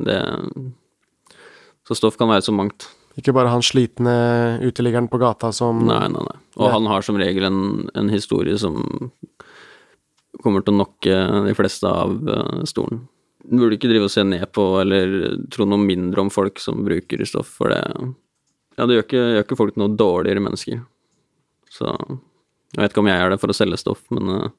Det, 0.07 1.41
så 1.87 1.97
stoff 1.97 2.17
kan 2.19 2.29
være 2.29 2.45
så 2.45 2.53
mangt. 2.53 2.89
Ikke 3.17 3.33
bare 3.33 3.49
han 3.49 3.63
slitne 3.65 4.13
uteliggeren 4.61 5.07
på 5.09 5.17
gata 5.17 5.49
som 5.55 5.79
Nei, 5.87 6.03
nei, 6.13 6.21
nei. 6.21 6.35
Og 6.59 6.67
Nei. 6.67 6.73
han 6.75 6.89
har 6.91 7.01
som 7.07 7.17
regel 7.17 7.47
en, 7.47 7.61
en 7.97 8.11
historie 8.13 8.53
som 8.61 8.77
kommer 10.43 10.61
til 10.61 10.75
å 10.75 10.81
nokke 10.83 11.15
de 11.47 11.55
fleste 11.57 11.89
av 11.89 12.13
eh, 12.29 12.59
stolen. 12.69 13.07
Du 13.47 13.57
burde 13.63 13.77
ikke 13.79 13.89
drive 13.89 14.05
og 14.05 14.13
se 14.13 14.21
ned 14.27 14.45
på 14.53 14.63
eller 14.83 15.15
tro 15.53 15.65
noe 15.65 15.81
mindre 15.81 16.21
om 16.25 16.29
folk 16.33 16.59
som 16.61 16.83
bruker 16.85 17.23
stoff, 17.25 17.49
for 17.57 17.73
det 17.73 17.81
Ja, 18.77 18.85
det 18.85 18.99
gjør 18.99 19.05
ikke, 19.07 19.23
gjør 19.33 19.45
ikke 19.47 19.57
folk 19.63 19.77
noe 19.81 19.95
dårligere 19.97 20.43
mennesker. 20.45 20.83
Så 21.73 21.89
jeg 22.75 22.83
vet 22.83 22.91
ikke 22.93 23.03
om 23.03 23.09
jeg 23.09 23.21
gjør 23.21 23.33
det 23.33 23.39
for 23.41 23.53
å 23.53 23.55
selge 23.57 23.79
stoff, 23.79 24.03
men 24.13 24.33
eh, 24.33 24.49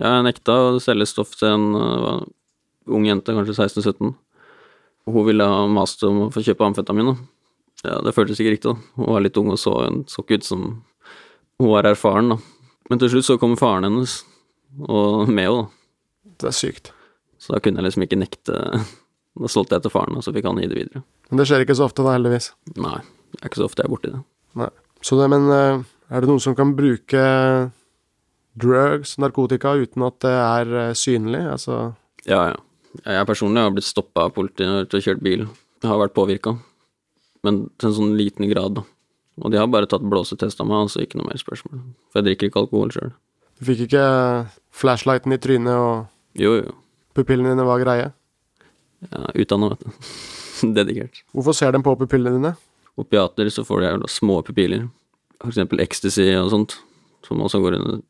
jeg 0.00 0.24
nekta 0.26 0.56
å 0.74 0.80
selge 0.82 1.06
stoff 1.08 1.36
til 1.38 1.52
en 1.54 1.66
eh, 1.78 2.26
ung 2.96 3.06
jente, 3.06 3.34
kanskje 3.34 3.56
16-17. 3.56 4.12
Hun 5.06 5.26
ville 5.28 5.46
ha 5.46 5.62
mast 5.70 6.02
om 6.06 6.26
å 6.26 6.28
få 6.34 6.42
kjøpe 6.44 6.66
amfetamin, 6.66 7.12
da. 7.12 7.16
Ja, 7.84 8.00
det 8.02 8.14
føltes 8.16 8.40
ikke 8.42 8.56
riktig, 8.56 8.74
da. 8.74 8.92
Hun 8.98 9.12
var 9.14 9.22
litt 9.22 9.38
ung 9.38 9.52
og 9.54 9.60
så, 9.62 9.76
så 10.10 10.24
ikke 10.24 10.40
ut 10.40 10.48
som 10.48 10.66
hun 11.60 11.70
var 11.70 11.88
erfaren, 11.88 12.34
da. 12.34 12.38
Men 12.90 13.02
til 13.02 13.14
slutt 13.14 13.28
så 13.28 13.38
kom 13.40 13.56
faren 13.58 13.86
hennes, 13.88 14.20
og 14.82 15.26
med 15.30 15.46
henne, 15.48 15.64
da. 15.64 16.32
Det 16.36 16.50
er 16.50 16.56
sykt. 16.56 16.92
Så 17.40 17.54
da 17.54 17.62
kunne 17.62 17.80
jeg 17.80 17.88
liksom 17.90 18.04
ikke 18.06 18.18
nekte 18.20 18.56
Da 19.36 19.50
solgte 19.52 19.76
jeg 19.76 19.84
til 19.84 19.92
faren, 19.92 20.16
og 20.16 20.24
så 20.24 20.32
fikk 20.32 20.46
han 20.48 20.56
gi 20.56 20.68
det 20.70 20.76
videre. 20.78 21.02
Men 21.28 21.40
det 21.42 21.44
skjer 21.44 21.60
ikke 21.60 21.74
så 21.76 21.84
ofte, 21.84 22.00
da, 22.00 22.14
heldigvis. 22.14 22.46
Nei, 22.80 23.02
det 23.34 23.42
er 23.42 23.50
ikke 23.50 23.58
så 23.60 23.66
ofte 23.66 23.82
jeg 23.82 23.90
er 23.90 23.92
borti 23.92 24.12
det. 24.14 24.20
Nei. 24.56 24.68
Så 25.04 25.18
det, 25.20 25.26
men 25.28 25.44
eh, 25.52 25.82
er 26.10 26.20
det 26.22 26.28
noen 26.30 26.42
som 26.42 26.54
kan 26.58 26.74
bruke 26.78 27.22
drugs, 28.56 29.16
narkotika, 29.20 29.74
uten 29.76 30.04
at 30.06 30.18
det 30.24 30.32
er 30.34 30.74
eh, 30.86 30.92
synlig? 30.96 31.42
Altså 31.52 31.80
Ja, 32.28 32.50
ja. 32.52 32.56
Jeg 33.04 33.26
personlig 33.28 33.60
har 33.60 33.72
blitt 33.74 33.84
stoppa 33.84 34.24
av 34.24 34.32
politiet 34.32 34.88
til 34.88 34.98
å 34.98 35.04
kjørt 35.04 35.20
bil. 35.20 35.42
Jeg 35.82 35.90
har 35.90 35.98
vært 36.00 36.14
påvirka, 36.16 36.54
men 37.44 37.66
til 37.76 37.90
en 37.90 37.96
sånn 37.98 38.14
liten 38.16 38.48
grad, 38.48 38.78
da. 38.78 38.84
Og 39.44 39.52
de 39.52 39.58
har 39.60 39.68
bare 39.68 39.84
tatt 39.90 40.00
blåsetest 40.08 40.62
av 40.64 40.70
meg, 40.70 40.86
altså 40.86 41.02
ikke 41.04 41.18
noe 41.20 41.28
mer 41.28 41.36
spørsmål. 41.36 41.82
For 42.08 42.22
jeg 42.22 42.30
drikker 42.30 42.48
ikke 42.48 42.62
alkohol 42.62 42.94
sjøl. 42.94 43.10
Du 43.60 43.66
fikk 43.68 43.82
ikke 43.84 44.06
flashlighten 44.80 45.36
i 45.36 45.40
trynet, 45.44 45.76
og 45.76 46.40
Jo, 46.40 46.54
jo. 46.62 46.72
pupillene 47.12 47.52
dine 47.52 47.66
var 47.68 47.84
greie? 47.84 48.08
Ja, 49.10 49.26
utdanna, 49.36 49.74
vet 49.74 49.84
du. 49.84 50.08
Dedikert. 50.78 51.20
Hvorfor 51.36 51.52
ser 51.60 51.76
de 51.76 51.82
på 51.84 51.92
pupillene 52.00 52.38
dine? 52.40 52.54
Opiater 52.96 53.52
så 53.52 53.60
får 53.68 53.84
de 54.00 54.08
små 54.08 54.40
pupiller. 54.40 54.88
For 55.42 55.52
eksempel 55.52 55.82
ecstasy 55.84 56.30
og 56.38 56.50
sånt, 56.52 56.76
som 57.26 57.42
også 57.44 57.60
går 57.62 57.78
inn 57.78 58.02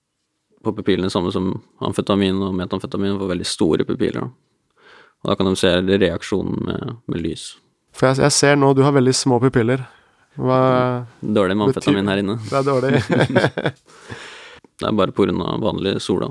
på 0.67 0.73
pupillene, 0.75 1.11
samme 1.13 1.33
som 1.35 1.53
amfetamin 1.85 2.41
og 2.43 2.55
metamfetamin, 2.59 3.19
får 3.21 3.33
veldig 3.35 3.47
store 3.49 3.87
pupiller. 3.89 4.27
Da. 4.27 4.83
Og 5.23 5.31
da 5.31 5.37
kan 5.39 5.49
de 5.51 5.59
se 5.59 5.73
reaksjonen 5.87 6.59
med, 6.67 6.97
med 7.11 7.23
lys. 7.23 7.53
For 7.97 8.11
jeg, 8.11 8.21
jeg 8.27 8.35
ser 8.37 8.59
nå 8.61 8.73
du 8.77 8.83
har 8.87 8.95
veldig 8.97 9.15
små 9.17 9.39
pupiller. 9.43 9.87
Hva 10.37 10.59
Dårlig 11.21 11.57
med 11.57 11.71
amfetamin 11.71 12.11
her 12.13 12.21
inne. 12.21 12.37
Det 12.51 12.59
er 12.61 12.67
dårlig. 12.67 13.01
Det 14.77 14.85
er 14.85 14.93
bare 14.93 15.15
pga. 15.17 15.33
vanlig 15.63 15.97
sola. 16.05 16.29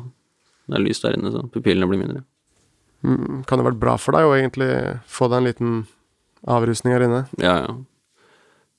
Det 0.70 0.78
er 0.78 0.84
lys 0.84 1.02
der 1.02 1.18
inne, 1.18 1.32
så 1.34 1.46
pupillene 1.50 1.90
blir 1.90 2.02
mindre. 2.02 2.22
Mm, 3.06 3.44
kan 3.46 3.60
det 3.60 3.66
vært 3.68 3.82
bra 3.82 3.96
for 4.02 4.18
deg 4.18 4.26
å 4.26 4.36
egentlig 4.38 4.70
få 5.10 5.28
deg 5.30 5.42
en 5.42 5.50
liten 5.50 5.74
avrusning 6.50 6.94
her 6.94 7.06
inne? 7.06 7.26
Ja, 7.42 7.56
ja. 7.66 7.74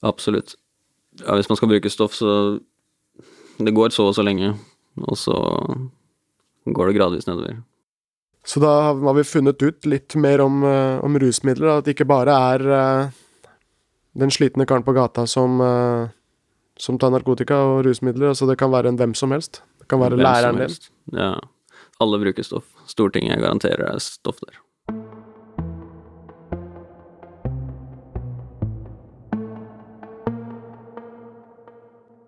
Absolutt. 0.07 0.55
Ja, 1.23 1.37
hvis 1.39 1.49
man 1.49 1.57
skal 1.57 1.71
bruke 1.71 1.91
stoff, 1.93 2.15
så 2.15 2.61
Det 3.57 3.73
går 3.73 3.89
så 3.89 4.05
og 4.11 4.15
så 4.15 4.21
lenge, 4.21 4.51
og 5.01 5.17
så 5.17 5.33
går 6.67 6.87
det 6.91 6.97
gradvis 6.99 7.27
nedover. 7.27 7.63
Så 8.47 8.61
da 8.61 8.93
har 8.93 9.15
vi 9.15 9.25
funnet 9.25 9.63
ut 9.63 9.87
litt 9.87 10.15
mer 10.15 10.41
om, 10.41 10.63
eh, 10.63 11.05
om 11.05 11.19
rusmidler. 11.19 11.79
At 11.79 11.85
det 11.85 11.97
ikke 11.97 12.07
bare 12.07 12.37
er 12.55 12.67
eh, 12.71 13.09
den 14.15 14.31
slitne 14.31 14.67
karen 14.67 14.85
på 14.87 14.95
gata 14.95 15.27
som, 15.27 15.59
eh, 15.61 16.09
som 16.79 16.99
tar 16.99 17.11
narkotika 17.11 17.57
og 17.57 17.85
rusmidler. 17.89 18.29
Altså 18.29 18.47
det 18.47 18.59
kan 18.59 18.71
være 18.71 18.93
en 18.93 19.01
hvem 19.01 19.15
som 19.15 19.35
helst. 19.35 19.63
Det 19.81 19.89
kan 19.89 20.01
være 20.01 20.15
Hvem 20.21 20.27
læreren 20.29 20.63
din. 20.63 20.77
Ja. 21.13 21.35
Alle 21.99 22.21
bruker 22.23 22.45
stoff. 22.45 22.69
Stortinget 22.87 23.41
garanterer 23.41 23.83
det 23.83 23.95
er 23.95 23.99
stoff 23.99 24.39
der. 24.45 24.61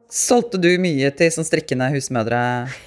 Solgte 0.08 0.56
du 0.56 0.70
mye 0.80 1.10
til 1.12 1.28
sånn 1.34 1.44
strikkende 1.44 1.90
husmødre 1.92 2.38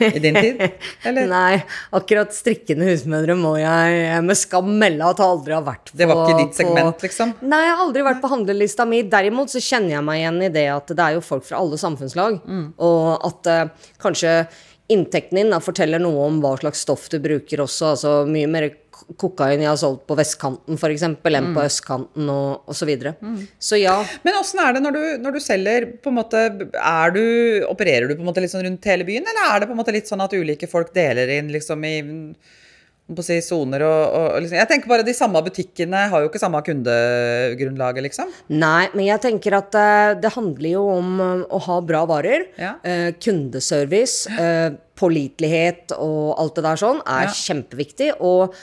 i 0.08 0.22
din 0.24 0.34
tid? 0.40 0.62
Eller? 1.06 1.28
Nei, 1.30 1.60
akkurat 1.94 2.34
strikkende 2.34 2.88
husmødre 2.90 3.36
må 3.38 3.52
jeg 3.62 4.24
med 4.26 4.40
skam 4.40 4.72
melde 4.82 5.06
at 5.06 5.22
jeg 5.22 5.36
aldri 5.36 5.54
har 5.54 5.68
vært 5.68 5.92
på. 5.92 6.00
Det 6.02 6.08
var 6.10 6.24
ikke 6.24 6.40
ditt 6.40 6.56
på- 6.56 6.60
segment, 6.64 7.06
liksom? 7.06 7.36
Nei, 7.46 7.62
jeg 7.68 7.76
har 7.76 7.84
aldri 7.86 8.08
vært 8.10 8.24
på 8.24 8.32
handlelista 8.34 8.88
mi. 8.90 9.04
Derimot 9.12 9.54
så 9.54 9.62
kjenner 9.62 10.00
jeg 10.00 10.08
meg 10.10 10.24
igjen 10.24 10.42
i 10.48 10.52
det 10.58 10.66
at 10.74 10.96
det 10.98 11.06
er 11.06 11.20
jo 11.20 11.24
folk 11.30 11.46
fra 11.46 11.62
alle 11.62 11.78
samfunnslag. 11.78 12.42
Mm. 12.42 12.68
Og 12.90 13.30
at 13.30 13.54
uh, 13.54 13.90
kanskje 14.02 14.36
inntekten 14.92 15.38
din 15.44 15.54
da, 15.54 15.62
forteller 15.64 16.02
noe 16.02 16.26
om 16.26 16.42
hva 16.44 16.56
slags 16.60 16.82
stoff 16.88 17.06
du 17.14 17.20
bruker 17.24 17.62
også. 17.64 17.94
Altså 17.94 18.16
mye 18.28 18.50
mer 18.50 18.72
kokain 19.18 19.62
jeg 19.62 19.70
har 19.70 19.80
solgt 19.80 20.06
på 20.10 20.16
vestkanten 20.20 20.78
f.eks. 20.80 21.04
enn 21.10 21.18
Mm. 21.22 21.54
på 21.56 21.64
østkanten 21.66 22.30
og, 22.30 22.64
osv. 22.68 22.80
så 22.82 22.86
videre. 22.90 23.14
Så 23.60 23.80
ja. 23.82 23.98
Men 24.24 24.40
åssen 24.40 24.60
er 24.64 24.74
det 24.74 24.82
når 24.84 24.92
du, 24.98 25.04
når 25.24 25.34
du 25.38 25.40
selger 25.40 25.86
på 26.02 26.10
en 26.12 26.20
måte, 26.20 26.44
du, 26.60 27.66
Opererer 27.70 28.08
du 28.08 28.16
på 28.16 28.22
en 28.22 28.30
måte 28.30 28.42
litt 28.42 28.52
sånn 28.54 28.66
rundt 28.66 28.86
hele 28.86 29.04
byen, 29.08 29.24
eller 29.28 29.56
er 29.56 29.60
det 29.60 29.68
på 29.70 29.76
en 29.76 29.82
måte 29.84 29.94
litt 29.96 30.08
sånn 30.10 30.22
at 30.24 30.34
ulike 30.34 30.68
folk 30.70 30.94
deler 30.94 31.30
inn 31.38 31.52
liksom 31.54 31.84
i 31.86 31.96
på 33.18 33.24
å 33.24 33.26
si, 33.28 33.38
soner 33.44 33.84
og, 33.86 34.02
og 34.18 34.28
og 34.32 34.42
liksom 34.44 34.58
Jeg 34.60 34.70
tenker 34.70 34.92
bare 34.92 35.06
de 35.08 35.14
samme 35.18 35.42
butikkene 35.46 36.06
har 36.12 36.24
jo 36.24 36.30
ikke 36.30 36.42
samme 36.42 36.62
kundegrunnlaget, 36.66 38.06
liksom. 38.08 38.32
Nei, 38.54 38.88
men 38.94 39.08
jeg 39.08 39.22
tenker 39.24 39.58
at 39.58 39.76
uh, 39.78 40.14
det 40.22 40.32
handler 40.36 40.70
jo 40.74 40.84
om 40.94 41.10
eh, 41.26 41.44
å 41.52 41.60
ha 41.68 41.80
bra 41.86 42.04
varer. 42.10 42.48
Ja. 42.62 42.76
Uh, 42.86 43.10
kundeservice, 43.22 44.30
uh, 44.38 44.74
pålitelighet 45.00 45.96
og 45.98 46.36
alt 46.42 46.60
det 46.60 46.66
der 46.68 46.82
sånn 46.82 47.02
er 47.06 47.28
Ja. 47.30 47.34
kjempeviktig. 47.42 48.12
Og, 48.20 48.56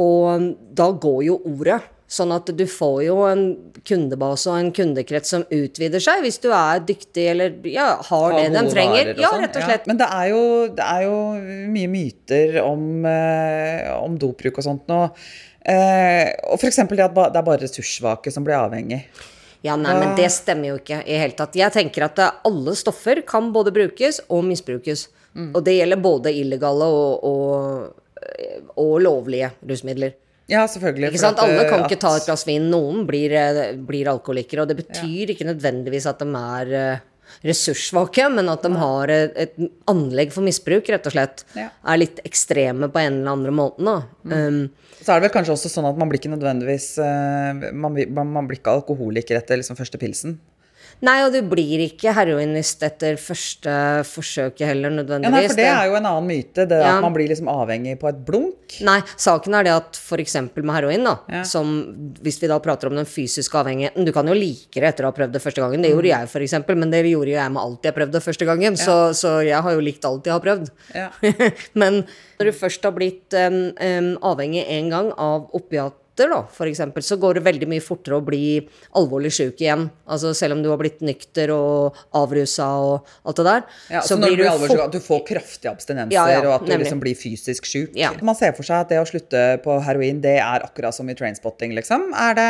og 0.00 0.52
da 0.78 0.90
går 0.92 1.20
jo 1.30 1.40
ordet. 1.52 1.80
Sånn 2.12 2.32
at 2.34 2.50
du 2.52 2.64
får 2.68 2.96
jo 3.06 3.14
en 3.24 3.44
kundebase 3.88 4.50
og 4.52 4.58
en 4.60 4.72
kundekrets 4.76 5.30
som 5.32 5.46
utvider 5.48 6.02
seg, 6.02 6.20
hvis 6.20 6.36
du 6.42 6.50
er 6.52 6.82
dyktig 6.84 7.24
eller 7.32 7.54
ja, 7.72 7.86
har 8.10 8.34
det 8.36 8.50
de 8.52 8.64
trenger. 8.68 9.14
Ja, 9.16 9.30
sånn. 9.32 9.46
rett 9.46 9.56
og 9.56 9.64
slett. 9.64 9.88
Men 9.88 10.00
det 10.02 10.08
er, 10.12 10.26
jo, 10.28 10.42
det 10.76 10.84
er 10.84 11.06
jo 11.06 11.16
mye 11.72 11.92
myter 11.94 12.58
om, 12.66 12.84
eh, 13.08 13.88
om 13.96 14.18
dopbruk 14.20 14.60
og 14.60 14.66
sånt 14.68 14.92
nå. 14.92 15.06
Eh, 15.64 16.28
og 16.50 16.58
f.eks. 16.58 16.82
det 16.90 17.06
at 17.06 17.16
ba, 17.16 17.30
det 17.32 17.40
er 17.40 17.46
bare 17.46 17.64
ressurssvake 17.64 18.34
som 18.34 18.44
blir 18.44 18.58
avhengig. 18.60 19.06
Ja, 19.62 19.76
nei, 19.78 19.94
men 19.94 20.16
det 20.18 20.26
stemmer 20.34 20.72
jo 20.72 20.78
ikke 20.80 21.00
i 21.06 21.16
hele 21.16 21.36
tatt. 21.38 21.56
Jeg 21.56 21.72
tenker 21.72 22.08
at 22.10 22.18
eh, 22.20 22.40
alle 22.48 22.74
stoffer 22.76 23.22
kan 23.24 23.52
både 23.54 23.72
brukes 23.74 24.20
og 24.28 24.44
misbrukes. 24.48 25.06
Mm. 25.32 25.52
Og 25.54 25.62
det 25.64 25.78
gjelder 25.78 26.02
både 26.02 26.32
illegale 26.34 26.88
og, 26.92 27.24
og, 27.24 28.16
eh, 28.20 28.58
og 28.76 28.98
lovlige 29.06 29.52
rusmidler. 29.64 30.18
Ja, 30.52 30.66
selvfølgelig. 30.68 31.12
Ikke 31.12 31.22
sant? 31.22 31.40
at, 31.40 31.48
Alle 31.48 31.64
kan 31.64 31.82
kan 31.82 31.88
ikke 31.88 32.02
ta 32.02 32.12
et 32.18 32.26
glass 32.28 32.44
vin. 32.48 32.68
Noen 32.72 33.06
blir, 33.08 33.32
eh, 33.32 33.72
blir 33.76 34.10
alkoholikere, 34.12 34.64
og 34.64 34.68
det 34.70 34.78
betyr 34.82 35.32
ikke 35.34 35.48
nødvendigvis 35.48 36.08
at 36.10 36.20
de 36.20 36.28
er 36.42 36.74
eh, 36.78 37.08
ressurssvake, 37.48 38.28
men 38.34 38.50
at 38.52 38.62
de 38.66 38.70
har 38.76 39.12
et, 39.14 39.32
et 39.46 39.72
anlegg 39.90 40.34
for 40.34 40.44
misbruk, 40.44 40.88
rett 40.92 41.08
og 41.08 41.14
slett. 41.14 41.44
Ja. 41.58 41.70
Er 41.88 42.02
litt 42.02 42.20
ekstreme 42.28 42.90
på 42.92 43.00
en 43.02 43.22
eller 43.22 43.36
andre 43.38 43.54
måten, 43.56 43.88
da. 43.88 43.98
Um, 44.28 44.62
Så 45.00 45.10
er 45.10 45.18
det 45.18 45.30
vel 45.30 45.34
kanskje 45.34 45.56
også 45.56 45.72
sånn 45.72 45.88
at 45.88 45.98
man 45.98 46.10
blir 46.10 46.20
ikke 46.20 46.30
nødvendigvis 46.30 46.92
uh, 47.02 47.72
man, 47.74 47.96
man 48.36 48.46
blir 48.46 48.60
ikke 48.60 48.76
alkoholiker 48.76 49.40
etter 49.40 49.58
liksom 49.58 49.78
første 49.80 49.98
pilsen. 49.98 50.36
Nei, 51.00 51.22
og 51.24 51.32
du 51.32 51.40
blir 51.42 51.80
ikke 51.88 52.12
heroinist 52.14 52.82
etter 52.82 53.16
første 53.16 53.72
forsøket 54.06 54.66
heller, 54.66 54.90
Ja, 54.90 54.96
nødvendigvis. 55.02 55.32
nei, 55.32 55.48
for 55.48 55.56
det 55.56 55.66
er 55.66 55.86
jo 55.88 55.94
en 55.96 56.06
annen 56.06 56.28
myte, 56.28 56.66
det 56.68 56.80
Ja. 56.82 56.96
at 56.96 57.02
man 57.02 57.14
blir 57.14 57.28
liksom 57.28 57.48
avhengig 57.48 57.98
på 57.98 58.08
et 58.08 58.24
blunk. 58.24 58.76
Nei, 58.82 59.00
saken 59.16 59.54
er 59.54 59.64
det 59.64 59.72
at 59.72 59.92
f.eks. 59.96 60.34
med 60.56 60.74
heroin, 60.74 61.04
da, 61.04 61.18
Ja. 61.28 61.42
som 61.44 61.94
hvis 62.22 62.40
vi 62.40 62.46
da 62.48 62.58
prater 62.58 62.86
om 62.88 62.96
den 62.96 63.06
fysiske 63.06 63.52
avhengigheten 63.54 64.04
Du 64.04 64.12
kan 64.12 64.26
jo 64.26 64.34
like 64.34 64.72
det 64.74 64.82
etter 64.94 65.04
å 65.04 65.06
ha 65.06 65.12
prøvd 65.12 65.32
det 65.32 65.42
første 65.42 65.60
gangen. 65.62 65.82
Det 65.82 65.90
gjorde 65.92 66.10
Mm. 66.12 66.20
jeg, 66.20 66.28
f.eks., 66.28 66.76
men 66.76 66.90
det 66.90 67.04
gjorde 67.04 67.28
jo 67.28 67.38
jeg 67.38 67.52
med 67.52 67.62
alt 67.62 67.82
jeg 67.82 67.94
prøvde 67.94 68.20
første 68.22 68.44
gangen. 68.46 68.76
Så, 68.76 69.12
så 69.14 69.44
jeg 69.44 69.60
har 69.62 69.72
jo 69.72 69.80
likt 69.80 70.04
alt 70.04 70.24
jeg 70.24 70.32
har 70.32 70.40
prøvd. 70.40 70.70
Ja. 70.94 71.08
men 71.74 72.04
når 72.40 72.44
du 72.44 72.52
først 72.52 72.82
har 72.82 72.92
blitt 72.92 73.32
um, 73.34 73.72
um, 73.80 74.18
avhengig 74.22 74.64
en 74.68 74.90
gang 74.90 75.12
av 75.16 75.48
opiater, 75.54 75.96
latter, 76.28 76.46
da, 76.58 76.66
eksempel, 76.72 77.02
så 77.02 77.16
går 77.20 77.34
det 77.38 77.42
veldig 77.44 77.68
mye 77.68 77.82
fortere 77.82 78.18
å 78.18 78.24
bli 78.24 78.68
alvorlig 78.98 79.32
sjuk 79.34 79.60
igjen. 79.62 79.88
Altså 80.08 80.32
selv 80.36 80.56
om 80.56 80.62
du 80.62 80.68
har 80.70 80.78
blitt 80.80 81.00
nykter 81.04 81.50
og 81.54 81.96
avrusa 82.14 82.66
og 82.82 83.06
alt 83.26 83.36
det 83.40 83.44
der. 83.48 83.62
Ja, 83.90 84.00
så, 84.02 84.16
du 84.16 84.26
blir 84.26 84.36
blir 84.36 84.50
alvorlig 84.50 84.76
fort- 84.76 84.86
at 84.86 84.92
du 84.92 85.00
får 85.00 85.22
kraftige 85.28 85.70
abstinenser, 85.72 86.12
Ja, 86.14 86.26
ja, 86.30 86.40
og 86.48 86.54
at 86.54 86.66
du 86.66 86.72
nemlig. 86.72 86.84
liksom 86.86 87.00
blir 87.00 87.14
fysisk 87.18 87.64
sjuk. 87.68 87.90
Ja. 87.98 88.12
Man 88.22 88.34
ser 88.38 88.52
for 88.56 88.62
seg 88.62 88.80
at 88.84 88.88
det 88.92 89.00
å 89.00 89.06
slutte 89.08 89.42
på 89.64 89.78
heroin, 89.84 90.20
det 90.20 90.38
er 90.38 90.62
akkurat 90.66 90.94
som 90.94 91.08
i 91.08 91.14
trainspotting, 91.14 91.74
liksom. 91.74 92.10
Er 92.14 92.34
det 92.38 92.48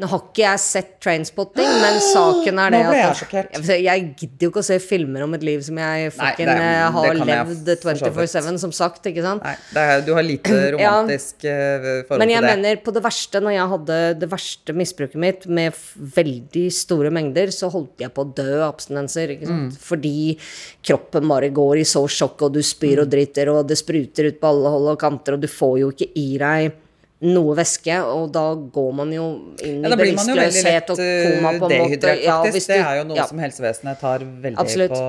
Nå 0.00 0.06
har 0.08 0.18
ikke 0.24 0.42
jeg 0.44 0.58
sett 0.60 0.94
Trainspotting, 1.00 1.64
men 1.82 2.00
saken 2.02 2.58
er 2.58 2.70
det 2.74 2.78
Nå 2.82 2.90
ble 2.90 2.98
jeg 2.98 3.16
sjokkert. 3.20 3.52
Jeg, 3.68 3.82
jeg 3.84 4.04
gidder 4.18 4.46
jo 4.46 4.50
ikke 4.50 4.60
å 4.64 4.66
se 4.66 4.78
filmer 4.82 5.22
om 5.22 5.34
et 5.34 5.42
liv 5.46 5.60
som 5.62 5.78
jeg 5.78 6.10
fucking 6.16 6.48
eh, 6.48 6.90
har 6.90 7.14
levd 7.14 7.70
for 7.82 7.94
så 7.94 8.10
vidt. 8.10 8.32
24-7, 8.34 8.58
som 8.58 8.72
sagt, 8.72 9.06
ikke 9.06 9.22
sant? 9.22 9.42
Nei, 9.44 9.54
det 9.74 9.84
er, 9.92 10.00
du 10.06 10.12
har 10.16 10.22
lite 10.26 10.56
Ja. 10.78 10.94
forhold 11.02 11.18
til 11.38 12.08
det. 12.08 12.18
Men 12.18 12.30
jeg 12.32 12.42
mener 12.42 12.76
på 12.88 12.94
det 12.96 13.04
verste, 13.04 13.42
når 13.44 13.54
jeg 13.54 13.70
hadde 13.74 14.00
det 14.22 14.30
verste 14.32 14.74
misbruket 14.76 15.20
mitt 15.20 15.46
med 15.52 15.76
veldig 16.16 16.64
store 16.72 17.12
mengder, 17.14 17.52
så 17.54 17.68
holdt 17.72 18.00
jeg 18.00 18.14
på 18.16 18.24
å 18.24 18.32
dø 18.32 18.48
av 18.62 18.70
abstinenser. 18.70 19.34
Mm. 19.44 19.68
Fordi 19.76 20.38
kroppen 20.80 21.28
bare 21.28 21.52
går 21.54 21.82
i 21.82 21.86
så 21.88 22.06
sjokk, 22.08 22.48
og 22.48 22.56
du 22.56 22.62
spyr 22.64 23.04
og 23.04 23.12
driter, 23.12 23.52
og 23.52 23.68
det 23.68 23.78
spruter 23.80 24.30
ut 24.30 24.40
på 24.40 24.52
alle 24.52 24.72
hold 24.74 24.92
og 24.94 25.00
kanter, 25.00 25.36
og 25.36 25.44
du 25.44 25.50
får 25.52 25.80
jo 25.82 25.94
ikke 25.94 26.12
i 26.16 26.28
deg 26.40 26.84
noe 27.18 27.54
væske, 27.58 27.96
og 28.06 28.28
da 28.30 28.44
går 28.54 28.90
man 28.94 29.10
jo 29.10 29.24
inn 29.66 29.82
Ja, 29.82 29.90
i 29.90 29.98
bevisstløshet 29.98 30.92
og 30.94 31.00
eh, 31.02 31.24
koma 31.24 31.50
på 31.58 31.70
en 31.70 31.80
måte. 31.82 32.12
Ja, 32.22 32.36
du, 32.44 32.54
det 32.54 32.76
er 32.76 33.00
jo 33.00 33.08
noe 33.08 33.18
ja. 33.18 33.24
som 33.26 33.40
helsevesenet 33.42 33.98
tar 33.98 34.22
veldig 34.22 34.86
på, 34.92 35.00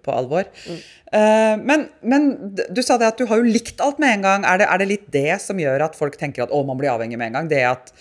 på 0.00 0.14
alvor. 0.16 0.48
Eh, 0.70 1.56
men, 1.60 1.90
men 2.00 2.30
du 2.56 2.80
sa 2.86 2.96
det 3.00 3.10
at 3.12 3.20
du 3.20 3.26
har 3.28 3.42
jo 3.42 3.52
likt 3.52 3.84
alt 3.84 4.00
med 4.00 4.16
en 4.16 4.24
gang. 4.30 4.48
Er 4.48 4.62
det, 4.62 4.70
er 4.72 4.80
det 4.80 4.88
litt 4.94 5.06
det 5.12 5.36
som 5.44 5.60
gjør 5.60 5.90
at 5.90 5.98
folk 5.98 6.16
tenker 6.20 6.46
at 6.46 6.56
å, 6.56 6.62
man 6.64 6.80
blir 6.80 6.94
avhengig 6.94 7.20
med 7.20 7.34
en 7.34 7.40
gang? 7.42 7.52
Det 7.52 7.62
at 7.68 7.92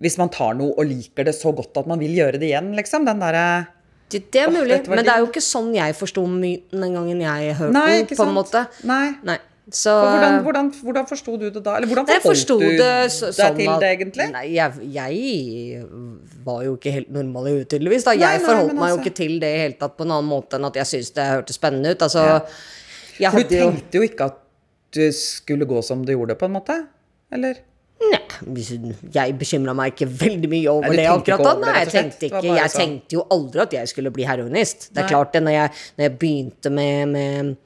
hvis 0.00 0.16
man 0.20 0.30
tar 0.32 0.54
noe 0.56 0.70
og 0.78 0.86
liker 0.86 1.26
det 1.26 1.34
så 1.36 1.50
godt 1.56 1.82
at 1.82 1.90
man 1.90 1.98
vil 2.00 2.14
gjøre 2.22 2.38
det 2.38 2.52
igjen, 2.52 2.70
liksom? 2.78 3.02
Den 3.08 3.18
derre 3.20 3.44
Det, 4.10 4.28
det 4.30 4.46
er 4.46 4.54
mulig, 4.54 4.80
men 4.86 5.02
det 5.02 5.10
er 5.10 5.24
jo 5.24 5.28
ikke 5.32 5.42
sånn 5.44 5.74
jeg 5.74 5.98
forsto 5.98 6.22
myten 6.30 6.86
den 6.86 6.96
gangen 6.96 7.20
jeg 7.26 7.58
hørte 7.58 7.86
den, 7.90 8.10
på 8.14 8.26
en 8.30 8.36
måte. 8.38 8.68
Nei. 8.86 9.06
Nei. 9.26 9.40
Så 9.72 9.92
hvordan, 9.94 10.40
hvordan, 10.42 10.68
hvordan 10.82 11.06
forsto 11.06 11.36
du 11.38 11.44
det 11.50 11.62
da? 11.62 11.76
Eller 11.78 11.86
hvordan 11.90 12.06
forholdt 12.08 12.48
du 12.48 12.64
det 12.80 13.12
så, 13.14 13.28
deg 13.30 13.36
sånn 13.38 13.56
til 13.60 13.72
det, 13.82 13.90
egentlig? 13.96 14.26
Nei, 14.32 14.44
jeg, 14.56 14.88
jeg 14.96 15.84
var 16.44 16.64
jo 16.66 16.74
ikke 16.78 16.92
helt 16.96 17.10
normal 17.14 17.46
i 17.50 17.54
huet, 17.58 17.68
tydeligvis. 17.70 18.04
Da. 18.08 18.14
Nei, 18.16 18.20
Jeg 18.24 18.40
nei, 18.40 18.46
forholdt 18.48 18.72
men 18.74 18.80
meg 18.82 18.90
jo 18.90 18.96
altså- 18.96 19.06
ikke 19.06 19.16
til 19.20 19.34
det 19.40 19.50
i 19.54 19.62
hele 19.62 19.78
tatt 19.78 19.96
på 19.96 20.06
en 20.08 20.14
annen 20.16 20.30
måte 20.30 20.58
enn 20.58 20.66
at 20.70 20.74
jeg 20.80 20.90
syntes 20.92 21.14
det 21.14 21.26
hørtes 21.30 21.60
spennende 21.60 21.94
ut. 21.94 22.02
Altså, 22.08 22.26
Ja. 23.20 23.30
For 23.30 23.42
du 23.44 23.48
tenkte 23.52 23.98
jo 24.00 24.02
ikke 24.06 24.24
at 24.30 24.38
du 24.96 25.12
skulle 25.12 25.66
gå 25.68 25.82
som 25.84 26.04
du 26.04 26.12
gjorde, 26.16 26.34
på 26.40 26.46
en 26.48 26.52
måte? 26.56 26.86
Eller? 27.30 27.58
Nei, 28.00 28.16
jeg 29.12 29.34
bekymra 29.36 29.74
meg 29.76 29.92
ikke 29.92 30.08
veldig 30.08 30.48
mye 30.48 30.68
over 30.72 30.88
Nei, 30.88 30.96
det 30.96 31.06
akkurat 31.12 31.42
da. 31.44 31.52
Nei, 31.60 31.74
jeg 31.84 31.88
tenkte 31.92 32.30
ikke 32.30 32.42
Jeg 32.56 32.70
sånn. 32.72 32.80
tenkte 32.80 33.12
jo 33.18 33.26
aldri 33.30 33.60
at 33.60 33.70
jeg 33.76 33.88
skulle 33.92 34.10
bli 34.10 34.24
heroinist. 34.24 34.88
Det 34.94 35.02
er 35.02 35.02
Nei. 35.04 35.10
klart 35.12 35.32
det, 35.36 35.42
når 35.44 35.52
jeg, 35.52 35.70
når 35.98 36.06
jeg 36.08 36.18
begynte 36.18 36.72
med, 36.72 37.08
med 37.12 37.56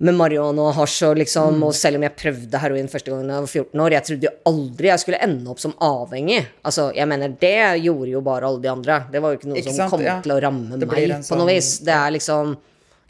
med 0.00 0.14
marihuana 0.14 0.62
og 0.68 0.74
hasj, 0.76 1.02
og 1.08 1.16
liksom, 1.18 1.56
Mm. 1.58 1.62
og 1.66 1.74
selv 1.74 1.96
om 1.96 2.02
jeg 2.06 2.16
prøvde 2.16 2.58
heroin 2.62 2.86
første 2.88 3.10
gangen 3.10 3.28
jeg 3.28 3.40
var 3.40 3.46
14 3.50 3.80
år, 3.80 3.90
jeg 3.90 4.04
trodde 4.04 4.22
jo 4.28 4.34
aldri 4.46 4.86
jeg 4.92 5.00
skulle 5.00 5.18
ende 5.26 5.50
opp 5.50 5.58
som 5.58 5.72
avhengig. 5.80 6.46
Altså, 6.64 6.94
jeg 6.94 7.08
mener, 7.08 7.28
det 7.40 7.82
gjorde 7.82 8.08
jo 8.12 8.20
bare 8.20 8.46
alle 8.46 8.62
de 8.62 8.68
andre. 8.70 9.06
Det 9.10 9.20
var 9.20 9.32
jo 9.32 9.38
ikke 9.40 9.48
noe 9.48 9.56
Ikke 9.58 9.64
som 9.72 9.74
sant? 9.74 9.90
kom 9.90 10.00
Ja. 10.02 10.20
til 10.20 10.32
å 10.32 10.40
ramme 10.40 10.68
meg 10.78 10.88
på 10.88 10.94
noe 10.94 11.18
sånn- 11.20 11.46
vis. 11.48 11.78
Det 11.80 11.94
er 11.94 12.10
liksom 12.12 12.56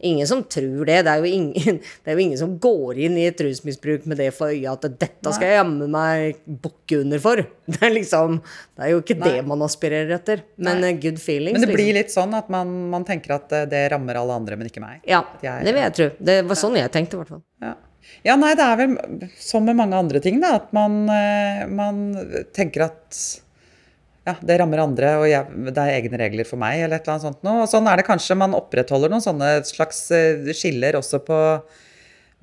Ingen 0.01 0.27
som 0.31 0.45
tror 0.47 0.87
det. 0.87 1.01
Det 1.07 1.13
er 1.13 1.25
ingen, 1.27 1.79
det 2.05 2.11
er 2.13 2.15
jo 2.15 2.23
ingen 2.23 2.39
som 2.39 2.53
går 2.63 3.01
inn 3.07 3.17
i 3.19 3.25
et 3.27 3.41
rusmisbruk 3.43 4.05
med 4.07 4.21
det 4.23 4.29
for 4.37 4.53
øye 4.55 4.71
at 4.71 4.85
dette 5.01 5.33
skal 5.35 5.51
jeg 5.51 5.59
jammen 5.59 5.91
meg 5.91 6.39
bukke 6.47 7.01
under 7.03 7.19
for. 7.25 7.43
Det 7.69 7.81
er 7.85 7.91
liksom 7.93 8.39
Det 8.41 8.85
er 8.87 8.93
jo 8.95 9.01
ikke 9.03 9.17
det 9.21 9.43
man 9.45 9.61
aspirerer 9.67 10.15
etter. 10.17 10.45
Men 10.57 10.81
Nei. 10.85 10.93
eh, 10.95 11.01
good 11.03 11.19
feelings, 11.21 11.59
Men 11.59 11.67
det 11.67 11.73
blir 11.75 11.91
liksom. 11.91 11.99
litt 11.99 12.15
sånn 12.15 12.37
at 12.39 12.49
man, 12.55 12.71
man 12.95 13.05
tenker 13.09 13.35
at 13.41 13.53
eh, 13.53 13.67
det 13.69 13.83
rammer 13.93 14.17
alle 14.23 14.39
andre, 14.39 14.57
men 14.57 14.71
ikke 14.71 14.81
meg. 14.85 15.03
Ja, 15.09 15.25
jeg- 15.43 15.67
det 15.67 15.75
vil 15.75 15.83
jeg 15.83 15.95
tro. 15.99 16.09
Det 16.31 16.39
var 16.49 16.63
sånn 16.63 16.79
jeg 16.79 16.93
tenkte, 16.95 17.19
i 17.19 17.23
hvert 17.25 17.35
fall. 17.35 17.43
Ja. 17.67 17.75
ja, 18.31 18.37
nei, 18.41 18.55
det 18.57 18.65
er 18.65 18.79
vel 18.81 18.97
som 19.43 19.67
med 19.67 19.77
mange 19.77 19.99
andre 19.99 20.23
ting, 20.25 20.39
da, 20.41 20.55
at 20.63 20.71
man, 20.77 21.03
eh, 21.13 21.67
man 21.69 22.01
tenker 22.57 22.87
at 22.87 23.19
ja, 24.29 24.35
det 24.45 24.59
rammer 24.61 24.83
andre, 24.85 25.15
og 25.23 25.27
jeg, 25.31 25.59
det 25.73 25.83
er 25.83 25.95
egne 25.97 26.21
regler 26.21 26.47
for 26.49 26.61
meg, 26.61 26.83
eller 26.85 26.99
et 27.01 27.07
eller 27.09 27.17
annet 27.17 27.27
sånt 27.31 27.43
noe. 27.49 27.65
Og 27.65 27.71
sånn 27.73 27.89
er 27.91 28.01
det 28.03 28.07
kanskje 28.09 28.37
man 28.39 28.55
opprettholder 28.59 29.13
noen 29.13 29.25
sånne 29.25 29.51
slags 29.69 30.05
eh, 30.15 30.53
skiller 30.57 31.01
også 31.01 31.23
på 31.27 31.39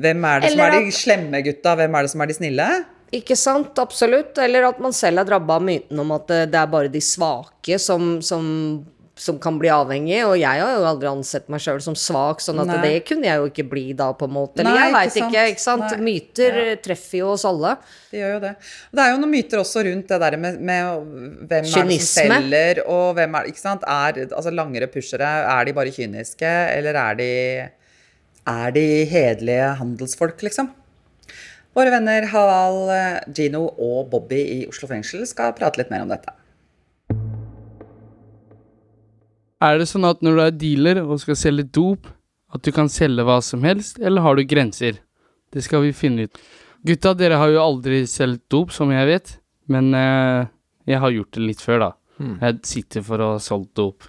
hvem 0.02 0.26
er 0.28 0.42
det 0.44 0.50
som 0.52 0.60
Eller 0.60 0.74
er 0.74 0.82
de 0.82 0.92
at- 0.92 1.00
slemme 1.00 1.42
gutta, 1.46 1.76
hvem 1.80 1.96
er 1.96 2.04
det 2.08 2.12
som 2.12 2.22
er 2.26 2.32
de 2.32 2.38
snille? 2.42 2.68
Ikke 3.16 3.36
sant, 3.38 3.78
absolutt. 3.80 4.38
Eller 4.44 4.66
at 4.68 4.80
man 4.84 4.92
selv 4.98 5.22
er 5.22 5.28
drabba 5.30 5.56
av 5.60 5.64
myten 5.64 6.00
om 6.02 6.10
at 6.18 6.32
eh, 6.36 6.46
det 6.52 6.58
er 6.60 6.72
bare 6.74 6.90
de 6.92 7.00
svake 7.06 7.78
som, 7.80 8.18
som, 8.26 8.48
som 9.16 9.38
kan 9.40 9.56
bli 9.60 9.70
avhengig. 9.72 10.18
Og 10.28 10.34
jeg 10.36 10.60
har 10.60 10.74
jo 10.76 10.86
aldri 10.90 11.08
ansett 11.08 11.46
meg 11.52 11.62
sjøl 11.64 11.80
som 11.84 11.96
svak, 11.96 12.42
sånn 12.44 12.60
at 12.64 12.68
Nei. 12.68 12.80
det 12.84 12.94
kunne 13.08 13.30
jeg 13.30 13.40
jo 13.40 13.46
ikke 13.48 13.66
bli 13.72 13.84
da, 13.96 14.10
på 14.18 14.28
en 14.28 14.34
måte. 14.36 14.60
Eller 14.60 14.76
Nei, 14.76 14.82
jeg 14.84 14.96
veit 14.98 15.20
ikke, 15.22 15.44
ikke 15.54 15.64
sant. 15.64 15.86
Nei. 15.96 16.02
Myter 16.10 16.60
Ja. 16.60 16.76
treffer 16.84 17.18
jo 17.22 17.30
oss 17.32 17.46
alle. 17.48 17.78
Det 18.12 18.20
gjør 18.20 18.34
jo 18.36 18.42
det. 18.44 18.54
Og 18.92 19.00
det 19.00 19.06
er 19.06 19.12
jo 19.14 19.22
noen 19.24 19.32
myter 19.38 19.64
også 19.64 19.86
rundt 19.88 20.08
det 20.12 20.20
der 20.26 20.38
med, 20.38 20.60
med 20.60 21.10
hvem 21.48 21.64
er 21.64 21.90
det 21.90 22.02
som 22.02 22.12
selger, 22.12 22.84
og 22.86 23.16
hvem 23.16 23.40
er 23.40 23.50
Ikke 23.54 23.64
sant? 23.64 23.84
Er, 23.88 24.22
altså 24.28 24.52
langere 24.52 24.88
pushere, 24.92 25.32
er 25.48 25.66
de 25.66 25.74
bare 25.80 25.96
kyniske, 25.96 26.54
eller 26.76 26.96
er 27.08 27.16
de 27.16 27.32
Er 28.46 28.72
de 28.76 29.06
hederlige 29.10 29.72
handelsfolk, 29.80 30.44
liksom? 30.46 30.68
Våre 31.76 31.92
venner 31.92 32.28
Hawal, 32.32 32.90
eh, 32.94 33.20
Gino 33.34 33.66
og 33.80 34.10
Bobby 34.12 34.38
i 34.62 34.68
Oslo 34.70 34.88
fengsel 34.88 35.26
skal 35.28 35.52
prate 35.58 35.78
litt 35.82 35.90
mer 35.92 36.04
om 36.06 36.12
dette. 36.12 36.32
Er 39.66 39.80
det 39.80 39.88
sånn 39.90 40.06
at 40.08 40.22
når 40.26 40.38
du 40.38 40.44
er 40.44 40.60
dealer 40.62 41.02
og 41.06 41.18
skal 41.24 41.38
selge 41.40 41.66
dop, 41.74 42.10
at 42.54 42.64
du 42.64 42.72
kan 42.76 42.90
selge 42.92 43.26
hva 43.26 43.40
som 43.44 43.64
helst, 43.66 43.98
eller 44.00 44.24
har 44.24 44.38
du 44.38 44.46
grenser? 44.48 45.00
Det 45.54 45.64
skal 45.66 45.86
vi 45.86 45.96
finne 45.96 46.28
ut. 46.28 46.42
Gutta, 46.86 47.16
dere 47.18 47.40
har 47.42 47.50
jo 47.50 47.64
aldri 47.64 48.04
solgt 48.10 48.46
dop, 48.54 48.74
som 48.76 48.92
jeg 48.94 49.08
vet, 49.10 49.32
men 49.74 49.90
eh, 49.98 50.46
jeg 50.86 51.02
har 51.02 51.16
gjort 51.16 51.32
det 51.34 51.46
litt 51.48 51.64
før, 51.64 51.80
da. 51.82 51.92
Jeg 52.44 52.60
sitter 52.68 53.06
for 53.08 53.24
å 53.24 53.32
ha 53.34 53.40
solgt 53.42 53.74
dop. 53.80 54.06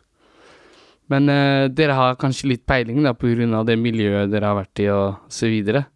Men 1.08 1.30
eh, 1.32 1.66
dere 1.72 1.96
har 1.96 2.18
kanskje 2.20 2.50
litt 2.52 2.66
peiling, 2.68 3.00
da, 3.06 3.14
på 3.16 3.30
grunn 3.32 3.54
av 3.56 3.64
det 3.68 3.78
miljøet 3.80 4.30
dere 4.32 4.50
har 4.50 4.58
vært 4.60 4.82
i, 4.84 4.90
og 4.92 5.32
så 5.32 5.48
videre. 5.50 5.86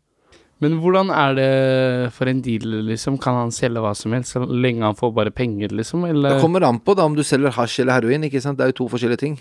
Men 0.61 0.77
hvordan 0.83 1.09
er 1.15 1.37
det 1.39 1.51
for 2.13 2.29
en 2.29 2.43
dealer, 2.45 2.83
liksom? 2.91 3.17
Kan 3.23 3.39
han 3.39 3.53
selge 3.55 3.81
hva 3.81 3.95
som 3.97 4.13
helst, 4.13 4.35
så 4.35 4.43
lenge 4.45 4.85
han 4.85 4.99
får 4.99 5.15
bare 5.17 5.33
penger, 5.33 5.73
liksom? 5.73 6.05
Eller 6.09 6.37
Det 6.37 6.43
kommer 6.43 6.67
an 6.69 6.81
på 6.85 6.95
da 6.99 7.07
om 7.09 7.17
du 7.17 7.23
selger 7.25 7.55
hasj 7.57 7.81
eller 7.81 7.97
heroin, 7.97 8.27
ikke 8.29 8.43
sant. 8.45 8.59
Det 8.59 8.67
er 8.67 8.75
jo 8.75 8.83
to 8.83 8.89
forskjellige 8.93 9.23
ting. 9.25 9.39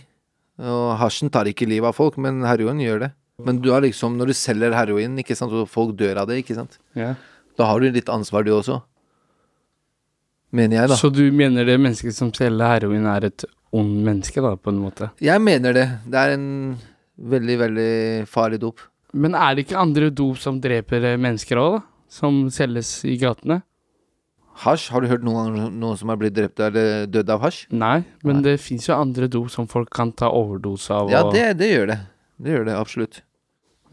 Og 0.59 0.93
hasjen 0.99 1.31
tar 1.31 1.47
ikke 1.51 1.67
livet 1.67 1.91
av 1.91 1.97
folk, 1.97 2.17
men 2.19 2.41
heroin 2.47 2.79
gjør 2.79 3.03
det. 3.03 3.11
Men 3.43 3.59
du 3.63 3.69
har 3.71 3.83
liksom, 3.83 4.15
når 4.19 4.31
du 4.31 4.35
selger 4.35 4.75
heroin, 4.75 5.19
ikke 5.19 5.35
sant, 5.35 5.51
og 5.55 5.67
folk 5.71 5.95
dør 5.99 6.21
av 6.23 6.31
det, 6.31 6.41
ikke 6.43 6.55
sant. 6.57 6.79
Ja. 6.95 7.13
Da 7.59 7.67
har 7.67 7.79
du 7.83 7.91
litt 7.91 8.11
ansvar 8.11 8.47
du 8.47 8.51
også. 8.55 8.81
Mener 10.55 10.81
jeg, 10.81 10.91
da. 10.91 10.97
Så 10.99 11.11
du 11.13 11.25
mener 11.35 11.67
det 11.67 11.75
mennesket 11.79 12.15
som 12.15 12.31
selger 12.35 12.73
heroin 12.77 13.07
er 13.11 13.27
et 13.27 13.45
ond 13.75 13.99
menneske, 14.07 14.41
da, 14.43 14.55
på 14.57 14.71
en 14.73 14.79
måte? 14.81 15.11
Jeg 15.23 15.43
mener 15.43 15.75
det. 15.75 15.85
Det 16.09 16.23
er 16.23 16.35
en 16.35 16.47
veldig, 17.19 17.57
veldig 17.63 17.91
farlig 18.31 18.59
dop. 18.63 18.81
Men 19.13 19.33
er 19.35 19.55
det 19.57 19.65
ikke 19.67 19.79
andre 19.81 20.09
dop 20.13 20.37
som 20.37 20.59
dreper 20.61 21.03
eh, 21.13 21.17
mennesker 21.17 21.57
òg, 21.61 21.79
da? 21.79 21.85
Som 22.09 22.47
selges 22.53 22.91
i 23.05 23.15
gatene? 23.21 23.61
Hasj, 24.59 24.89
har 24.91 25.01
du 25.01 25.07
hørt 25.07 25.23
noen 25.23 25.55
noen 25.79 25.95
som 25.97 26.09
har 26.11 26.17
blitt 26.19 26.33
drept 26.35 26.59
eller 26.59 27.05
dødd 27.07 27.29
av 27.31 27.43
hasj? 27.45 27.61
Nei, 27.71 28.01
men 28.27 28.41
det 28.43 28.57
fins 28.59 28.89
jo 28.89 28.95
andre 28.97 29.29
dop 29.31 29.47
som 29.53 29.67
folk 29.71 29.89
kan 29.95 30.11
ta 30.11 30.27
overdose 30.35 30.91
av. 30.91 31.09
Ja, 31.13 31.21
og- 31.23 31.33
det, 31.33 31.45
det 31.61 31.69
gjør 31.71 31.87
det. 31.93 31.99
Det 32.39 32.51
gjør 32.55 32.65
det, 32.67 32.75
absolutt. 32.75 33.21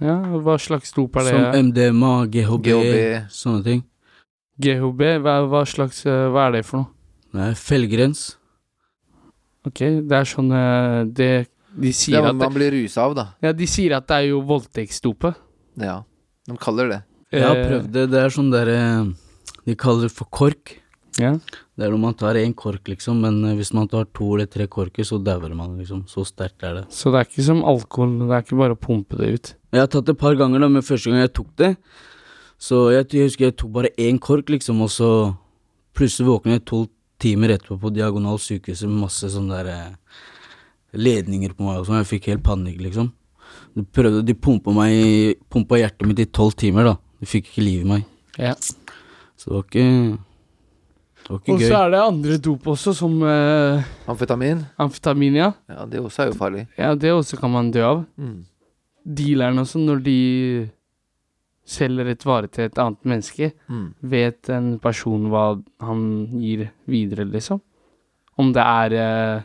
ja, 0.01 0.17
Hva 0.43 0.57
slags 0.59 0.93
dop 0.97 1.17
er 1.17 1.29
det? 1.29 1.35
Som 1.37 1.69
MDMA, 1.71 2.27
GHB, 2.31 2.67
GHB. 2.67 3.31
sånne 3.31 3.63
ting. 3.65 3.85
GHB? 4.61 5.03
Hva, 5.23 5.37
hva 5.51 5.63
slags 5.69 6.05
eh, 6.07 6.27
Hva 6.33 6.49
er 6.49 6.53
det 6.59 6.65
for 6.67 6.83
noe? 6.83 6.93
Det 7.37 7.43
er 7.51 7.55
felgrens. 7.61 8.25
Ok, 9.67 9.81
det 10.09 10.15
er 10.15 10.25
sånn 10.31 10.51
eh, 10.55 11.05
Det 11.11 11.31
De 11.77 11.91
Det 11.93 12.15
er 12.17 12.25
at 12.31 12.39
man 12.41 12.55
blir 12.55 12.73
rusa 12.73 13.05
av, 13.05 13.15
da. 13.15 13.27
Ja, 13.45 13.53
de 13.53 13.67
sier 13.69 13.97
at 13.99 14.07
det 14.09 14.17
er 14.17 14.29
jo 14.31 14.41
voldtektsdopet. 14.49 15.37
Ja. 15.83 15.99
De 16.49 16.57
kaller 16.57 16.89
det. 16.89 17.03
Jeg 17.35 17.43
har 17.45 17.57
Eh, 17.57 17.69
prøvd 17.69 17.93
det. 17.93 18.05
Det 18.11 18.21
er 18.23 18.29
sånn 18.33 18.51
derre 18.53 19.15
De 19.67 19.75
kaller 19.75 20.07
det 20.09 20.13
for 20.15 20.29
kork. 20.31 20.77
Ja. 21.19 21.33
Det 21.77 21.85
er 21.85 21.91
når 21.91 21.99
man 22.01 22.15
tar 22.15 22.35
én 22.37 22.55
kork, 22.55 22.85
liksom, 22.89 23.21
men 23.21 23.45
eh, 23.45 23.55
hvis 23.57 23.73
man 23.75 23.89
tar 23.89 24.05
to 24.15 24.35
eller 24.37 24.47
tre 24.47 24.67
korker, 24.69 25.03
så 25.05 25.19
dauer 25.23 25.55
man, 25.57 25.77
liksom. 25.79 26.05
Så 26.09 26.25
sterkt 26.29 26.63
er 26.63 26.75
det. 26.81 26.85
Så 26.93 27.11
det 27.11 27.19
er 27.21 27.25
ikke 27.31 27.45
som 27.45 27.63
alkohol, 27.65 28.19
det 28.29 28.37
er 28.37 28.45
ikke 28.45 28.59
bare 28.61 28.77
å 28.77 28.81
pumpe 28.81 29.17
det 29.19 29.31
ut. 29.35 29.55
Jeg 29.73 29.81
har 29.81 29.89
tatt 29.89 30.07
det 30.07 30.15
et 30.15 30.21
par 30.21 30.37
ganger, 30.37 30.61
da, 30.61 30.69
men 30.69 30.83
første 30.83 31.11
gang 31.11 31.21
jeg 31.21 31.33
tok 31.37 31.49
det 31.57 31.77
Så 32.59 32.91
jeg, 32.95 33.09
jeg 33.13 33.27
husker 33.29 33.45
jeg 33.51 33.57
tok 33.61 33.73
bare 33.73 33.91
én 33.99 34.19
kork, 34.21 34.49
liksom, 34.49 34.81
og 34.81 34.89
så 34.89 35.11
plutselig 35.97 36.29
våkner 36.31 36.57
jeg 36.57 36.65
tolv 36.65 36.89
timer 37.21 37.49
etterpå 37.57 37.77
på 37.81 37.91
Diagonal 37.97 38.39
sykehus 38.41 38.83
med 38.87 39.01
masse 39.09 39.29
sånne 39.33 39.57
der 39.65 39.69
eh, 39.73 39.93
ledninger 40.97 41.53
på 41.57 41.65
meg 41.67 41.81
og 41.81 41.87
sånn. 41.89 42.01
Jeg 42.03 42.11
fikk 42.15 42.29
helt 42.33 42.43
panikk, 42.47 42.81
liksom. 42.81 43.13
De 43.77 43.85
prøvde, 43.85 44.25
de 44.27 44.35
pumpa 44.35 44.73
meg 44.75 45.37
Pumpa 45.53 45.79
hjertet 45.79 46.07
mitt 46.09 46.19
i 46.19 46.27
tolv 46.27 46.55
timer, 46.59 46.85
da. 46.91 46.95
De 47.21 47.27
fikk 47.31 47.51
ikke 47.53 47.65
liv 47.65 47.85
i 47.85 47.89
meg. 47.89 48.05
Ja. 48.41 48.55
Så 49.37 49.49
det 49.49 49.55
var 49.55 49.65
ikke 49.69 49.85
Det 51.27 51.31
var 51.31 51.39
ikke 51.41 51.55
Og 51.55 51.61
så 51.63 51.79
er 51.85 51.91
det 51.95 52.01
andre 52.03 52.39
dop 52.39 52.67
også, 52.73 52.95
som 52.95 53.15
eh, 53.23 53.85
Amfetamin? 54.09 54.65
amfetamin, 54.79 55.35
ja. 55.41 55.53
Ja, 55.69 55.85
det 55.87 56.01
også 56.01 56.23
er 56.25 56.31
jo 56.33 56.39
farlig. 56.39 56.67
Ja, 56.79 56.95
det 56.95 57.13
også 57.13 57.39
kan 57.41 57.51
man 57.53 57.71
dø 57.75 57.83
av. 57.85 58.05
Mm. 58.17 58.45
Dealerne 59.07 59.61
også, 59.65 59.79
når 59.83 60.03
de 60.03 60.71
selger 61.67 62.07
et 62.13 62.23
vare 62.27 62.47
til 62.51 62.65
et 62.69 62.79
annet 62.79 63.03
menneske, 63.05 63.53
Mm. 63.69 63.95
vet 64.03 64.49
en 64.51 64.79
person 64.79 65.29
hva 65.31 65.61
han 65.83 66.29
gir 66.41 66.71
videre, 66.87 67.25
liksom? 67.27 67.61
Om 68.39 68.53
det 68.53 68.63
er 68.63 68.93
eh, 68.95 69.43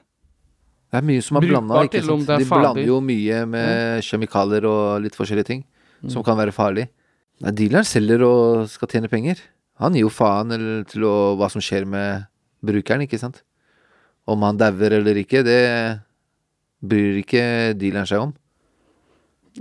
Det 0.91 0.99
er 0.99 1.05
mye 1.07 1.21
som 1.23 1.37
er 1.39 1.45
blanda. 1.47 1.83
De 1.87 2.45
blander 2.49 2.83
jo 2.83 2.97
mye 3.03 3.45
med 3.47 4.03
kjemikalier 4.03 4.65
og 4.67 5.01
litt 5.05 5.15
forskjellige 5.15 5.47
ting 5.47 5.61
som 6.11 6.23
kan 6.25 6.35
være 6.39 6.51
farlig. 6.55 6.87
Nei, 7.41 7.53
dealeren 7.57 7.87
selger 7.87 8.23
og 8.25 8.67
skal 8.69 8.89
tjene 8.91 9.09
penger. 9.09 9.39
Han 9.81 9.95
gir 9.95 10.03
jo 10.05 10.11
faen 10.13 10.51
eller, 10.53 10.83
til 10.89 11.05
å, 11.07 11.13
hva 11.39 11.47
som 11.49 11.63
skjer 11.63 11.87
med 11.89 12.27
brukeren, 12.65 13.05
ikke 13.07 13.17
sant. 13.21 13.39
Om 14.29 14.43
han 14.45 14.59
dauer 14.59 14.97
eller 14.99 15.17
ikke, 15.23 15.41
det 15.47 15.61
bryr 16.81 17.21
ikke 17.23 17.43
dealeren 17.79 18.09
seg 18.09 18.27
om. 18.27 18.35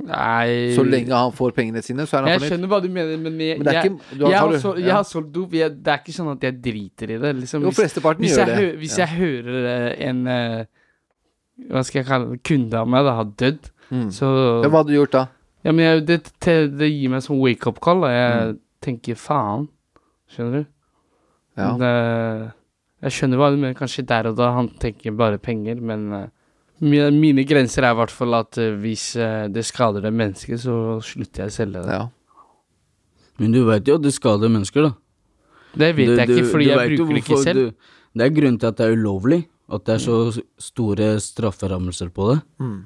Nei 0.07 0.71
Så 0.77 0.85
lenge 0.87 1.11
han 1.11 1.33
får 1.35 1.51
pengene 1.57 1.81
sine, 1.83 2.05
så 2.07 2.21
er 2.21 2.27
han 2.29 2.37
Jeg 2.37 2.53
skjønner 2.53 2.71
hva 2.71 2.79
du 2.83 2.87
mener, 2.93 3.17
men 3.19 3.41
jeg, 3.43 3.57
Men 3.59 3.67
det 3.67 3.73
jeg, 3.75 3.89
ikke 3.91 4.19
du 4.21 4.25
har, 4.25 4.31
jeg, 4.31 4.39
har 4.39 4.53
har, 4.63 4.77
jeg 4.85 4.95
har 4.95 5.07
solgt 5.09 5.33
dop. 5.35 5.51
Det 5.57 5.65
er 5.95 5.99
ikke 6.05 6.15
sånn 6.15 6.31
at 6.31 6.45
jeg 6.47 6.59
driter 6.63 7.15
i 7.17 7.17
det. 7.25 7.33
Liksom, 7.41 7.65
Jo, 7.67 7.73
flesteparten 7.75 8.29
gjør 8.29 8.53
det. 8.53 8.59
hø 8.61 8.69
hvis 8.83 8.95
Ja. 8.99 9.07
jeg 9.09 9.19
hører 9.19 9.67
eh, 9.73 10.09
en 10.11 10.21
eh, 10.31 10.65
Hva 11.69 11.83
skal 11.85 12.01
jeg 12.01 12.07
kalle 12.09 12.31
det? 12.31 12.43
Kunde 12.43 12.75
av 12.81 12.89
meg 12.89 13.05
da 13.05 13.15
har 13.21 13.25
dødd, 13.25 13.71
Mm. 13.91 14.07
så 14.15 14.63
Ja, 14.63 14.69
hva 14.71 14.79
hadde 14.85 14.93
du 14.93 14.99
gjort 15.05 15.11
da? 15.13 15.29
Ja, 15.65 15.73
men 15.73 15.85
jeg, 15.85 16.07
det, 16.07 16.17
det, 16.41 16.79
det 16.79 16.89
gir 16.93 17.11
meg 17.11 17.21
sånn 17.23 17.41
wake-up-call. 17.43 18.01
da. 18.03 18.09
Jeg 18.09 18.55
Mm. 18.55 18.59
tenker 18.81 19.15
faen. 19.17 19.69
Skjønner 20.31 20.53
du? 20.53 20.67
Ja. 21.59 21.73
Det, 21.77 22.53
jeg 23.03 23.11
skjønner 23.13 23.37
hva 23.37 23.51
du 23.51 23.57
mener. 23.57 23.75
Kanskje 23.75 24.07
der 24.07 24.29
og 24.31 24.37
da 24.37 24.53
han 24.55 24.69
tenker 24.79 25.11
bare 25.17 25.39
penger, 25.39 25.81
men 25.83 26.13
uh, 26.13 26.27
mine, 26.81 27.11
mine 27.13 27.45
grenser 27.45 27.83
er 27.85 27.93
i 27.93 27.99
hvert 27.99 28.11
fall 28.15 28.35
at 28.39 28.57
uh, 28.59 28.77
hvis 28.81 29.17
uh, 29.19 29.49
det 29.49 29.65
skader 29.67 30.01
det 30.07 30.13
mennesket, 30.15 30.61
så 30.63 31.01
slutter 31.03 31.45
jeg 31.45 31.51
å 31.51 31.57
selge 31.59 31.83
det. 31.85 31.91
ja. 31.99 32.09
Men 33.41 33.53
du 33.53 33.65
veit 33.65 33.85
jo 33.89 33.95
at 33.97 34.03
det 34.05 34.13
skader 34.13 34.49
mennesker, 34.53 34.83
da. 34.83 34.93
Det 35.75 35.97
vet 35.97 36.07
Du- 36.07 36.17
jeg 36.17 36.29
ikke, 36.29 36.47
fordi 36.51 36.67
jeg 36.69 36.97
bruker 36.99 37.15
det 37.15 37.23
ikke 37.25 37.43
selv. 37.43 37.55
Du, 37.57 37.73
det 38.17 38.27
er 38.27 38.35
grunnen 38.41 38.59
til 38.61 38.67
at 38.69 38.77
det 38.77 38.87
er 38.87 38.97
ulovlig. 38.97 39.47
At 39.71 39.85
det 39.87 39.95
er 39.95 40.03
så 40.03 40.43
store 40.59 41.13
strafferammelser 41.23 42.09
på 42.11 42.33
det. 42.33 42.41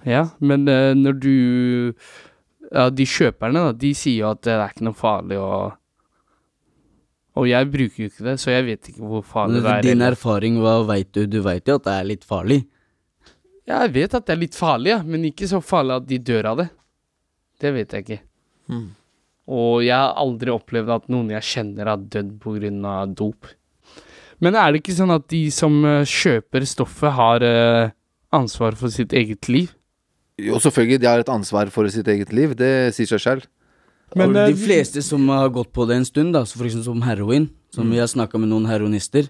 Ja, 0.04 0.26
men 0.40 0.68
uh, 0.68 0.92
når 0.94 1.18
du 1.20 1.94
Ja, 2.74 2.88
de 2.90 3.04
kjøperne, 3.06 3.68
da, 3.68 3.72
de 3.72 3.92
sier 3.94 4.18
jo 4.24 4.30
at 4.32 4.42
det 4.44 4.52
er 4.56 4.68
ikke 4.72 4.84
noe 4.88 4.96
farlig 4.98 5.36
å 5.38 5.48
Og 7.36 7.48
jeg 7.48 7.66
bruker 7.70 8.02
jo 8.04 8.08
ikke 8.10 8.24
det, 8.28 8.34
så 8.42 8.52
jeg 8.52 8.64
vet 8.68 8.90
ikke 8.92 9.02
hvor 9.10 9.24
farlig 9.26 9.62
det 9.62 9.70
er. 9.72 9.82
din 9.82 9.96
eller- 10.00 10.12
erfaring, 10.14 10.58
hva 10.62 10.74
veit 10.86 11.10
du? 11.12 11.26
Du 11.26 11.40
veit 11.42 11.66
jo 11.66 11.74
at 11.80 11.84
det 11.88 11.94
er 12.00 12.04
litt 12.04 12.24
farlig. 12.24 12.60
Ja, 13.66 13.80
jeg 13.86 13.94
vet 13.94 14.14
at 14.14 14.26
det 14.26 14.34
er 14.36 14.40
litt 14.42 14.54
farlig, 14.54 14.90
ja, 14.92 15.00
men 15.02 15.24
ikke 15.24 15.48
så 15.48 15.60
farlig 15.64 15.96
at 15.96 16.06
de 16.06 16.18
dør 16.18 16.44
av 16.52 16.56
det. 16.58 16.68
Det 17.60 17.72
vet 17.74 17.92
jeg 17.96 18.04
ikke. 18.04 18.20
Mm. 18.68 18.88
Og 19.48 19.82
jeg 19.84 19.96
har 19.96 20.14
aldri 20.20 20.52
opplevd 20.52 20.88
at 20.94 21.08
noen 21.12 21.30
jeg 21.34 21.42
kjenner 21.42 21.86
har 21.90 21.96
dødd 21.96 22.38
pga. 22.40 23.14
dop. 23.14 23.46
Men 24.40 24.54
er 24.58 24.72
det 24.72 24.82
ikke 24.82 24.96
sånn 24.96 25.14
at 25.14 25.28
de 25.28 25.50
som 25.54 25.84
eh, 25.84 26.04
kjøper 26.04 26.66
stoffet, 26.66 27.12
har 27.12 27.42
eh, 27.42 27.90
ansvar 28.34 28.74
for 28.78 28.88
sitt 28.90 29.12
eget 29.12 29.48
liv? 29.48 29.70
Jo, 30.40 30.56
selvfølgelig, 30.58 31.00
de 31.00 31.06
har 31.06 31.18
et 31.22 31.28
ansvar 31.30 31.70
for 31.70 31.86
sitt 31.88 32.08
eget 32.10 32.32
liv. 32.34 32.56
Det 32.58 32.92
sier 32.96 33.06
seg 33.06 33.20
selv. 33.22 33.44
Men, 34.16 34.34
eh, 34.36 34.50
de 34.50 34.58
fleste 34.58 35.02
som 35.02 35.28
har 35.28 35.48
gått 35.54 35.72
på 35.72 35.86
det 35.88 35.96
en 36.00 36.04
stund, 36.08 36.32
da, 36.34 36.42
så 36.44 36.58
for 36.58 36.66
eksempel 36.66 36.84
som 36.90 37.02
heroin, 37.06 37.48
som 37.74 37.86
Mm. 37.86 37.90
vi 37.92 37.98
har 37.98 38.06
snakka 38.06 38.38
med 38.38 38.48
noen 38.50 38.66
heroinister, 38.66 39.28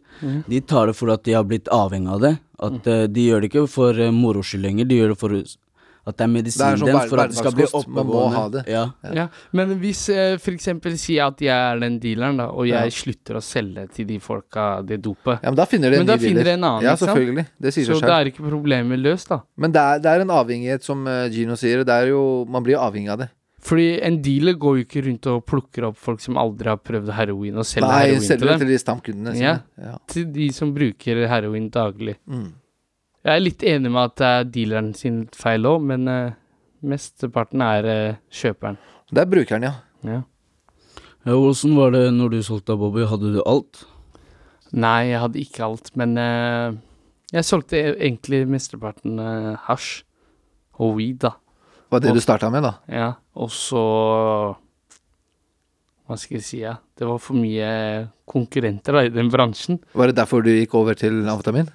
de 0.49 0.61
tar 0.61 0.87
det 0.87 0.97
fordi 0.97 1.13
at 1.15 1.23
de 1.25 1.33
har 1.33 1.45
blitt 1.45 1.65
avhengig 1.73 2.09
av 2.13 2.21
det. 2.21 2.39
At 2.61 2.83
Mm. 2.85 3.13
De 3.13 3.21
gjør 3.29 3.41
det 3.41 3.51
ikke 3.53 3.69
for 3.69 3.93
moro 4.13 4.41
skyld 4.43 4.63
lenger, 4.63 4.85
de 4.89 4.97
gjør 5.01 5.09
det 5.15 5.19
for 5.19 5.31
at 6.07 6.17
det 6.19 6.25
er 6.27 6.29
medisinen 6.29 6.77
sånn 6.79 6.91
deres 6.91 7.09
for 7.09 7.21
at 7.23 7.31
det 7.33 7.39
skal 7.39 7.53
bli 7.57 7.65
oppegående. 7.65 8.35
ha 8.37 8.49
det. 8.53 8.63
Ja. 8.69 8.83
Ja, 9.15 9.27
men 9.53 9.75
hvis 9.81 10.03
eh, 10.13 10.37
eksempel 10.53 10.99
sier 11.01 11.27
at 11.31 11.41
jeg 11.41 11.49
er 11.55 11.79
den 11.81 11.99
dealeren, 12.03 12.37
da, 12.43 12.49
og 12.53 12.67
jeg 12.69 12.91
Ja. 12.91 12.91
slutter 12.93 13.37
å 13.37 13.43
selge 13.43 13.87
til 13.95 14.07
de 14.07 14.19
folka 14.19 14.83
det 14.87 15.01
dopet, 15.03 15.41
Ja, 15.43 15.49
men 15.51 15.57
da 15.57 15.65
finner 15.65 15.91
de 15.91 15.97
en 15.97 16.07
Men 16.07 16.07
da 16.07 16.17
finner 16.21 16.45
de 16.45 16.51
en 16.51 16.65
annen, 16.65 16.83
Ja, 16.83 16.95
selvfølgelig. 16.97 17.47
Det 17.61 17.73
sier 17.75 17.87
så 17.89 17.99
seg 18.01 18.09
da 18.09 18.21
er 18.21 18.27
ikke 18.33 18.45
problemet 18.49 19.01
løst, 19.01 19.29
da. 19.29 19.41
Men 19.57 19.73
det 19.73 19.81
er, 19.81 19.99
det 20.01 20.07
er 20.13 20.21
en 20.21 20.31
avhengighet, 20.31 20.83
som 20.85 21.07
eh, 21.09 21.29
Gino 21.31 21.55
sier. 21.57 21.85
Det 21.85 21.95
er 21.95 22.09
jo, 22.13 22.45
man 22.49 22.63
blir 22.63 22.75
jo 22.77 22.81
avhengig 22.85 23.11
av 23.11 23.19
det. 23.19 23.31
Fordi 23.65 23.99
en 24.05 24.21
dealer 24.21 24.53
går 24.61 24.77
jo 24.77 24.85
ikke 24.85 25.03
rundt 25.07 25.27
og 25.33 25.47
plukker 25.47 25.87
opp 25.89 25.97
folk 25.97 26.21
som 26.21 26.37
aldri 26.37 26.69
har 26.69 26.77
prøvd 26.77 27.09
heroin, 27.17 27.57
og 27.57 27.65
selger 27.65 27.89
Nei, 27.89 28.03
heroin 28.05 28.21
til 28.21 28.27
selger 28.29 28.45
Nei, 28.45 28.53
selger 28.53 28.59
til 28.59 28.69
de 28.69 28.79
stamkundene. 28.83 29.33
sine. 29.33 29.41
Ja. 29.41 29.59
Ja. 29.81 29.97
Til 30.07 30.27
de 30.35 30.49
som 30.53 30.75
bruker 30.75 31.27
heroin 31.27 31.71
daglig. 31.73 32.17
Mm. 32.29 32.53
Jeg 33.25 33.33
er 33.39 33.41
litt 33.45 33.63
enig 33.65 33.91
med 33.91 34.03
at 34.11 34.17
det 34.21 34.29
er 34.31 34.49
dealeren 34.53 34.91
sin 34.99 35.23
feil 35.33 35.65
òg, 35.71 35.81
men 35.89 36.09
uh, 36.11 36.35
mesteparten 36.85 37.63
er 37.65 37.87
uh, 37.89 38.17
kjøperen. 38.29 38.77
Det 39.15 39.23
er 39.23 39.31
brukeren, 39.33 39.65
ja. 39.65 39.75
Ja. 40.05 40.23
Ja, 41.25 41.37
Åssen 41.41 41.73
var 41.79 41.95
det 41.95 42.03
når 42.13 42.35
du 42.35 42.43
solgte 42.45 42.75
av 42.75 42.83
Bobby? 42.83 43.07
Hadde 43.09 43.31
du 43.33 43.41
alt? 43.49 43.87
Nei, 44.77 45.07
jeg 45.15 45.23
hadde 45.23 45.41
ikke 45.41 45.65
alt, 45.65 45.89
men 45.97 46.19
uh, 46.21 46.75
jeg 47.33 47.47
solgte 47.49 47.79
e- 47.81 47.95
egentlig 48.11 48.43
mesteparten 48.51 49.17
uh, 49.23 49.55
hasj 49.71 50.03
og 50.83 50.97
weed, 50.99 51.23
da. 51.25 51.33
Var 51.95 52.03
det 52.05 52.11
Og- 52.13 52.19
du 52.19 52.25
starta 52.25 52.51
med, 52.53 52.67
da? 52.67 52.75
Ja, 52.93 53.09
og 53.39 53.49
så 53.55 53.81
Hva 56.05 56.19
skal 56.21 56.37
jeg 56.37 56.45
si, 56.45 56.59
ja. 56.61 56.75
Det 56.99 57.07
var 57.09 57.17
for 57.23 57.39
mye 57.41 57.69
konkurrenter 58.29 58.93
da, 58.99 59.05
i 59.09 59.13
den 59.15 59.31
bransjen. 59.33 59.79
Var 59.97 60.11
det 60.11 60.19
derfor 60.19 60.45
du 60.45 60.51
gikk 60.53 60.75
over 60.77 60.93
til 61.01 61.23
amfetamin? 61.33 61.71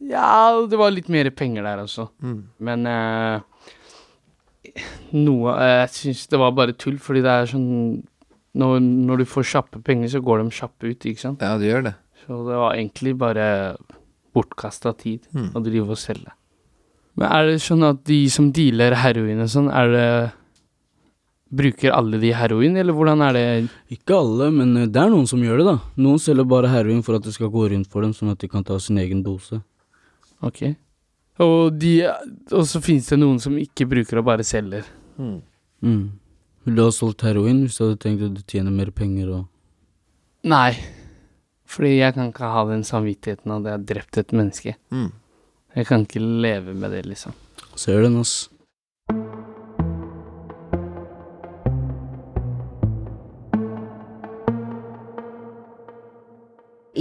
Ja, 0.00 0.66
det 0.66 0.78
var 0.80 0.90
litt 0.90 1.08
mer 1.12 1.28
penger 1.30 1.62
der 1.66 1.82
altså. 1.84 2.08
Mm. 2.22 2.38
Men 2.64 2.86
eh, 2.86 3.40
noe 5.12 5.54
eh, 5.58 5.74
Jeg 5.84 5.92
syns 5.96 6.24
det 6.32 6.40
var 6.40 6.54
bare 6.56 6.74
tull, 6.78 6.98
fordi 7.02 7.22
det 7.24 7.32
er 7.32 7.50
sånn 7.50 7.68
når, 8.52 8.80
når 8.84 9.22
du 9.22 9.24
får 9.32 9.46
kjappe 9.48 9.78
penger, 9.80 10.10
så 10.12 10.20
går 10.20 10.42
de 10.42 10.50
kjappe 10.52 10.90
ut, 10.90 11.06
ikke 11.08 11.22
sant. 11.22 11.40
Ja, 11.40 11.54
det 11.56 11.70
gjør 11.70 11.86
det. 11.86 11.92
Så 12.20 12.36
det 12.44 12.58
var 12.60 12.74
egentlig 12.76 13.14
bare 13.16 13.46
bortkasta 14.36 14.92
tid 15.00 15.24
Mm. 15.32 15.46
å 15.56 15.62
drive 15.64 15.88
og 15.94 15.96
selge. 16.00 16.34
Men 17.16 17.28
er 17.32 17.46
det 17.48 17.62
sånn 17.64 17.82
at 17.88 18.02
de 18.04 18.18
som 18.32 18.50
dealer 18.52 18.92
heroin 19.00 19.40
og 19.40 19.48
sånn, 19.52 19.70
er 19.72 19.88
det 19.92 20.06
Bruker 21.52 21.92
alle 21.92 22.16
de 22.16 22.30
heroin, 22.32 22.76
eller 22.80 22.94
hvordan 22.96 23.20
er 23.26 23.32
det 23.36 23.42
Ikke 23.92 24.16
alle, 24.16 24.46
men 24.50 24.70
eh, 24.80 24.86
det 24.88 25.00
er 25.02 25.10
noen 25.12 25.26
som 25.28 25.40
gjør 25.44 25.58
det, 25.60 25.66
da. 25.68 25.74
Noen 26.00 26.20
selger 26.20 26.46
bare 26.48 26.70
heroin 26.72 27.02
for 27.04 27.16
at 27.18 27.26
det 27.26 27.34
skal 27.34 27.50
gå 27.52 27.66
rundt 27.72 27.90
for 27.92 28.00
dem, 28.04 28.14
sånn 28.16 28.30
at 28.32 28.38
de 28.40 28.48
kan 28.48 28.64
ta 28.64 28.78
sin 28.80 28.96
egen 29.02 29.20
dose. 29.24 29.58
Ok. 30.42 30.64
Og, 31.42 31.72
de, 31.80 31.92
og 32.52 32.66
så 32.68 32.82
finnes 32.84 33.08
det 33.08 33.18
noen 33.20 33.38
som 33.42 33.54
ikke 33.58 33.88
bruker 33.90 34.20
og 34.20 34.26
bare 34.28 34.44
selger. 34.46 34.86
Mm. 35.16 35.40
Ville 36.62 36.78
du 36.78 36.84
ha 36.84 36.92
solgt 36.94 37.24
heroin 37.26 37.64
hvis 37.64 37.78
du 37.78 37.86
hadde 37.86 38.02
tenkt 38.02 38.26
at 38.26 38.36
du 38.36 38.42
tjener 38.46 38.74
mer 38.74 38.92
penger 38.94 39.32
og 39.38 39.48
Nei. 40.42 40.74
Fordi 41.70 41.92
jeg 42.00 42.16
kan 42.16 42.32
ikke 42.32 42.48
ha 42.50 42.62
den 42.66 42.82
samvittigheten 42.84 43.52
at 43.54 43.66
jeg 43.68 43.76
har 43.76 43.84
drept 43.92 44.18
et 44.18 44.32
menneske. 44.34 44.74
Mm. 44.90 45.12
Jeg 45.78 45.86
kan 45.88 46.02
ikke 46.04 46.20
leve 46.20 46.74
med 46.74 46.90
det, 46.92 47.04
liksom. 47.06 47.36
Ser 47.78 48.02
den, 48.02 48.18
ass. 48.20 48.50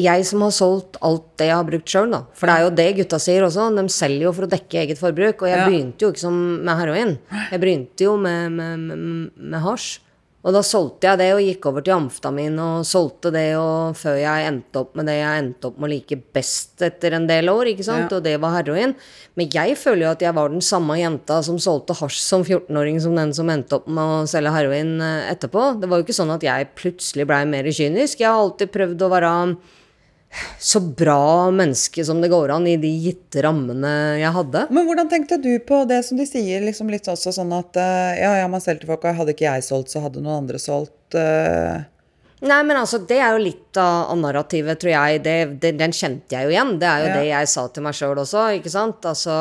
Jeg 0.01 0.25
som 0.27 0.41
har 0.45 0.53
solgt 0.55 0.97
alt 1.05 1.25
det 1.41 1.47
jeg 1.51 1.57
har 1.59 1.67
brukt 1.67 1.93
sjøl, 1.95 2.11
da. 2.13 2.23
For 2.37 2.49
det 2.49 2.57
er 2.57 2.65
jo 2.67 2.75
det 2.81 2.89
gutta 3.01 3.19
sier 3.21 3.45
også. 3.47 3.69
De 3.77 3.87
selger 3.93 4.27
jo 4.27 4.35
for 4.37 4.47
å 4.47 4.51
dekke 4.51 4.83
eget 4.85 4.99
forbruk. 5.01 5.41
Og 5.45 5.49
jeg 5.51 5.57
Ja. 5.59 5.67
begynte 5.69 5.99
jo 6.07 6.11
ikke 6.13 6.25
som 6.27 6.37
med 6.65 6.77
heroin. 6.81 7.17
Jeg 7.51 7.59
begynte 7.61 8.07
jo 8.09 8.15
med, 8.17 8.51
med, 8.51 8.79
med, 8.79 9.29
med 9.37 9.61
hasj. 9.61 9.99
Og 10.41 10.55
da 10.55 10.63
solgte 10.65 11.05
jeg 11.05 11.19
det 11.19 11.27
og 11.35 11.41
gikk 11.45 11.65
over 11.69 11.83
til 11.85 11.93
amfetamin 11.93 12.55
og 12.57 12.85
solgte 12.89 13.29
det 13.29 13.51
og 13.61 13.93
før 13.93 14.15
jeg 14.17 14.47
endte 14.49 14.79
opp 14.79 14.95
med 14.97 15.05
det 15.05 15.19
jeg 15.19 15.37
endte 15.43 15.67
opp 15.69 15.75
med 15.77 15.85
å 15.85 15.91
like 15.91 16.17
best 16.33 16.81
etter 16.81 17.13
en 17.13 17.27
del 17.29 17.45
år, 17.51 17.69
ikke 17.69 17.85
sant. 17.85 18.09
Ja. 18.09 18.17
Og 18.17 18.23
det 18.25 18.33
var 18.41 18.55
heroin. 18.55 18.95
Men 19.37 19.51
jeg 19.53 19.77
føler 19.77 20.07
jo 20.07 20.13
at 20.15 20.25
jeg 20.25 20.33
var 20.33 20.49
den 20.49 20.65
samme 20.65 20.97
jenta 20.97 21.43
som 21.45 21.59
solgte 21.61 21.93
hasj 21.93 22.17
som 22.25 22.41
14-åring 22.47 22.97
som 23.03 23.13
den 23.21 23.35
som 23.37 23.51
endte 23.53 23.77
opp 23.77 23.85
med 23.85 24.01
å 24.01 24.25
selge 24.25 24.49
heroin 24.55 24.95
eh, 25.05 25.29
etterpå. 25.35 25.67
Det 25.79 25.91
var 25.91 26.01
jo 26.01 26.07
ikke 26.07 26.17
sånn 26.23 26.33
at 26.33 26.41
jeg 26.49 26.71
plutselig 26.73 27.27
blei 27.29 27.43
mer 27.45 27.69
kynisk. 27.69 28.23
Jeg 28.25 28.31
har 28.33 28.41
alltid 28.41 28.73
prøvd 28.73 29.05
å 29.05 29.11
være 29.13 29.29
så 30.59 30.79
bra 30.79 31.51
menneske 31.51 32.05
som 32.05 32.21
det 32.21 32.29
går 32.31 32.53
an 32.55 32.67
i 32.69 32.77
de 32.79 32.89
gitte 33.03 33.43
rammene 33.43 33.91
jeg 34.21 34.31
hadde. 34.35 34.65
Men 34.71 34.85
hvordan 34.87 35.09
tenkte 35.11 35.39
du 35.41 35.51
på 35.67 35.83
det 35.89 36.01
som 36.07 36.19
de 36.19 36.27
sier, 36.29 36.63
liksom 36.63 36.91
litt 36.91 37.09
også 37.11 37.33
sånn 37.35 37.51
at 37.57 37.79
eh, 37.81 38.21
ja, 38.21 38.35
ja, 38.39 38.47
man 38.51 38.63
selger 38.63 38.85
til 38.85 38.93
folk, 38.93 39.03
og 39.07 39.19
hadde 39.21 39.35
ikke 39.35 39.49
jeg 39.49 39.65
solgt, 39.67 39.91
så 39.93 40.03
hadde 40.05 40.23
noen 40.23 40.43
andre 40.45 40.61
solgt. 40.61 41.17
Uh... 41.17 41.81
Nei, 42.41 42.61
men 42.65 42.79
altså, 42.79 43.01
det 43.05 43.19
er 43.21 43.35
jo 43.35 43.43
litt 43.43 43.77
av, 43.77 44.07
av 44.13 44.17
narrativet, 44.17 44.79
tror 44.81 44.93
jeg. 44.95 45.19
Det, 45.25 45.35
det, 45.61 45.75
den 45.77 45.93
kjente 45.93 46.33
jeg 46.37 46.47
jo 46.47 46.55
igjen. 46.55 46.77
Det 46.81 46.87
er 46.89 47.03
jo 47.03 47.11
Ja. 47.11 47.17
det 47.19 47.27
jeg 47.27 47.51
sa 47.51 47.67
til 47.69 47.85
meg 47.85 47.97
sjøl 47.99 48.23
også, 48.23 48.47
ikke 48.57 48.71
sant. 48.73 49.05
Altså 49.05 49.35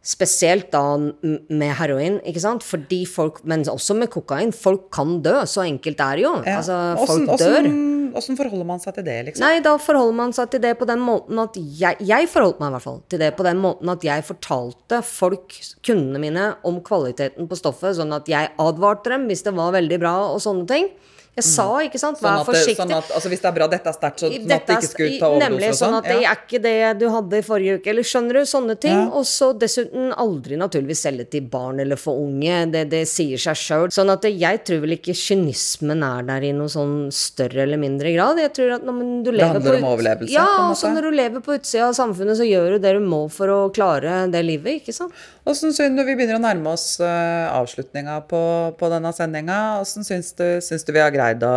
Spesielt 0.00 0.70
da 0.72 0.96
med 0.96 1.74
heroin, 1.76 2.20
ikke 2.24 2.40
sant. 2.40 2.64
Fordi 2.64 3.02
folk, 3.04 3.42
men 3.44 3.66
også 3.68 3.92
med 3.98 4.08
kokain, 4.12 4.52
folk 4.56 4.86
kan 4.94 5.18
dø. 5.24 5.42
Så 5.44 5.60
enkelt 5.66 6.00
er 6.00 6.16
det 6.16 6.24
jo. 6.24 6.34
Ja. 6.46 6.56
Altså, 6.62 6.78
hvordan, 6.96 7.26
folk 7.28 7.42
dør. 7.42 7.68
åssen- 8.16 8.38
forholder 8.38 8.64
man 8.66 8.80
seg 8.80 8.94
til 8.96 9.04
det, 9.04 9.18
liksom? 9.26 9.44
Nei, 9.44 9.60
da 9.60 9.76
forholder 9.76 10.16
man 10.16 10.32
seg 10.32 10.50
til 10.50 10.60
det 10.64 10.72
på 10.80 10.86
den 10.88 10.98
måten 11.04 11.38
at 11.38 11.54
jeg, 11.54 12.00
jeg 12.00 12.28
forholdt 12.32 12.58
meg 12.62 12.72
i 12.72 12.74
hvert 12.78 12.86
fall 12.88 13.02
til 13.12 13.18
det 13.22 13.36
på 13.36 13.44
den 13.44 13.60
måten 13.60 13.92
at 13.92 14.02
jeg 14.08 14.24
fortalte 14.24 15.02
folk, 15.04 15.52
kundene 15.86 16.18
mine, 16.18 16.48
om 16.64 16.80
kvaliteten 16.80 17.46
på 17.46 17.60
stoffet, 17.60 17.94
sånn 18.00 18.16
at 18.16 18.26
jeg 18.26 18.50
advarte 18.58 19.12
dem 19.12 19.28
hvis 19.28 19.44
det 19.44 19.52
var 19.54 19.76
veldig 19.76 20.00
bra 20.00 20.16
og 20.32 20.40
sånne 20.40 20.66
ting. 20.66 20.88
Jeg 21.38 21.46
sa, 21.46 21.64
ikke 21.86 21.98
sant, 22.00 22.18
Sånn 22.18 22.26
vær 22.26 22.40
at, 22.42 22.48
forsiktig. 22.48 22.74
sånn 22.76 22.90
at 22.92 23.12
altså, 23.14 23.30
hvis 23.30 23.40
det 23.40 23.48
er 23.48 23.54
bra, 23.54 23.66
dette 23.70 23.88
er 23.88 23.94
sterkt, 23.94 24.18
så 24.20 24.28
sånn 24.28 24.50
at 24.50 24.66
det 24.66 24.74
ikke 24.76 24.88
skulle 24.90 25.18
ta 25.20 25.28
overdose 25.30 25.46
Nemlig 25.46 25.68
og 25.70 25.76
sånn 25.78 25.94
sånn? 25.94 25.98
at 26.00 26.08
det 26.10 26.16
er 26.18 26.40
ikke 26.40 26.60
det 26.64 26.72
du 27.00 27.04
hadde 27.14 27.38
i 27.38 27.44
forrige 27.46 27.76
uke, 27.78 27.90
eller 27.92 28.06
skjønner 28.10 28.38
du? 28.40 28.40
Sånne 28.50 28.76
ting. 28.82 28.96
Ja. 28.98 29.04
Og 29.20 29.24
så 29.30 29.50
dessuten 29.62 30.10
aldri 30.20 30.58
naturligvis 30.60 31.04
selge 31.06 31.28
til 31.30 31.46
barn 31.52 31.80
eller 31.80 32.00
for 32.00 32.18
unge. 32.20 32.58
Det, 32.74 32.82
det 32.92 33.04
sier 33.08 33.40
seg 33.40 33.60
sjøl. 33.62 33.86
Sånn 33.94 34.10
at 34.12 34.26
jeg 34.26 34.62
tror 34.66 34.82
vel 34.84 34.96
ikke 34.98 35.14
kynismen 35.16 36.04
er 36.04 36.26
der 36.28 36.48
i 36.50 36.52
noe 36.56 36.72
sånn 36.72 36.96
større 37.14 37.62
eller 37.64 37.80
mindre 37.80 38.12
grad. 38.16 38.42
Jeg 38.42 38.52
tror 38.58 38.76
at 38.80 38.88
men 38.90 39.22
du 39.24 39.30
lever 39.30 39.54
handler 39.54 39.78
på 39.78 39.84
om 39.84 39.90
overlevelse, 39.94 40.34
Ja, 40.34 40.48
altså 40.66 40.90
når 40.92 41.08
du 41.08 41.18
lever 41.22 41.46
på 41.46 41.56
utsida 41.56 41.88
av 41.88 41.96
samfunnet, 41.96 42.40
så 42.42 42.48
gjør 42.48 42.74
du 42.74 42.82
det 42.82 42.96
du 42.98 43.04
må 43.06 43.22
for 43.32 43.54
å 43.54 43.60
klare 43.74 44.24
det 44.34 44.42
livet, 44.44 44.82
ikke 44.82 44.96
sant? 44.98 45.14
Åssen 45.48 45.72
syns 45.72 45.96
du 45.96 46.02
vi 46.04 46.14
begynner 46.18 46.36
å 46.36 46.42
nærme 46.42 46.74
oss 46.74 46.98
uh, 47.00 47.48
avslutninga 47.54 48.18
på, 48.28 48.40
på 48.76 48.90
denne 48.92 49.10
sendinga? 49.16 49.60
Åssen 49.80 50.04
syns 50.06 50.34
du, 50.36 50.44
syns 50.64 50.84
du 50.84 50.92
vi 50.92 51.00
har 51.00 51.14
greid 51.20 51.44
å 51.46 51.54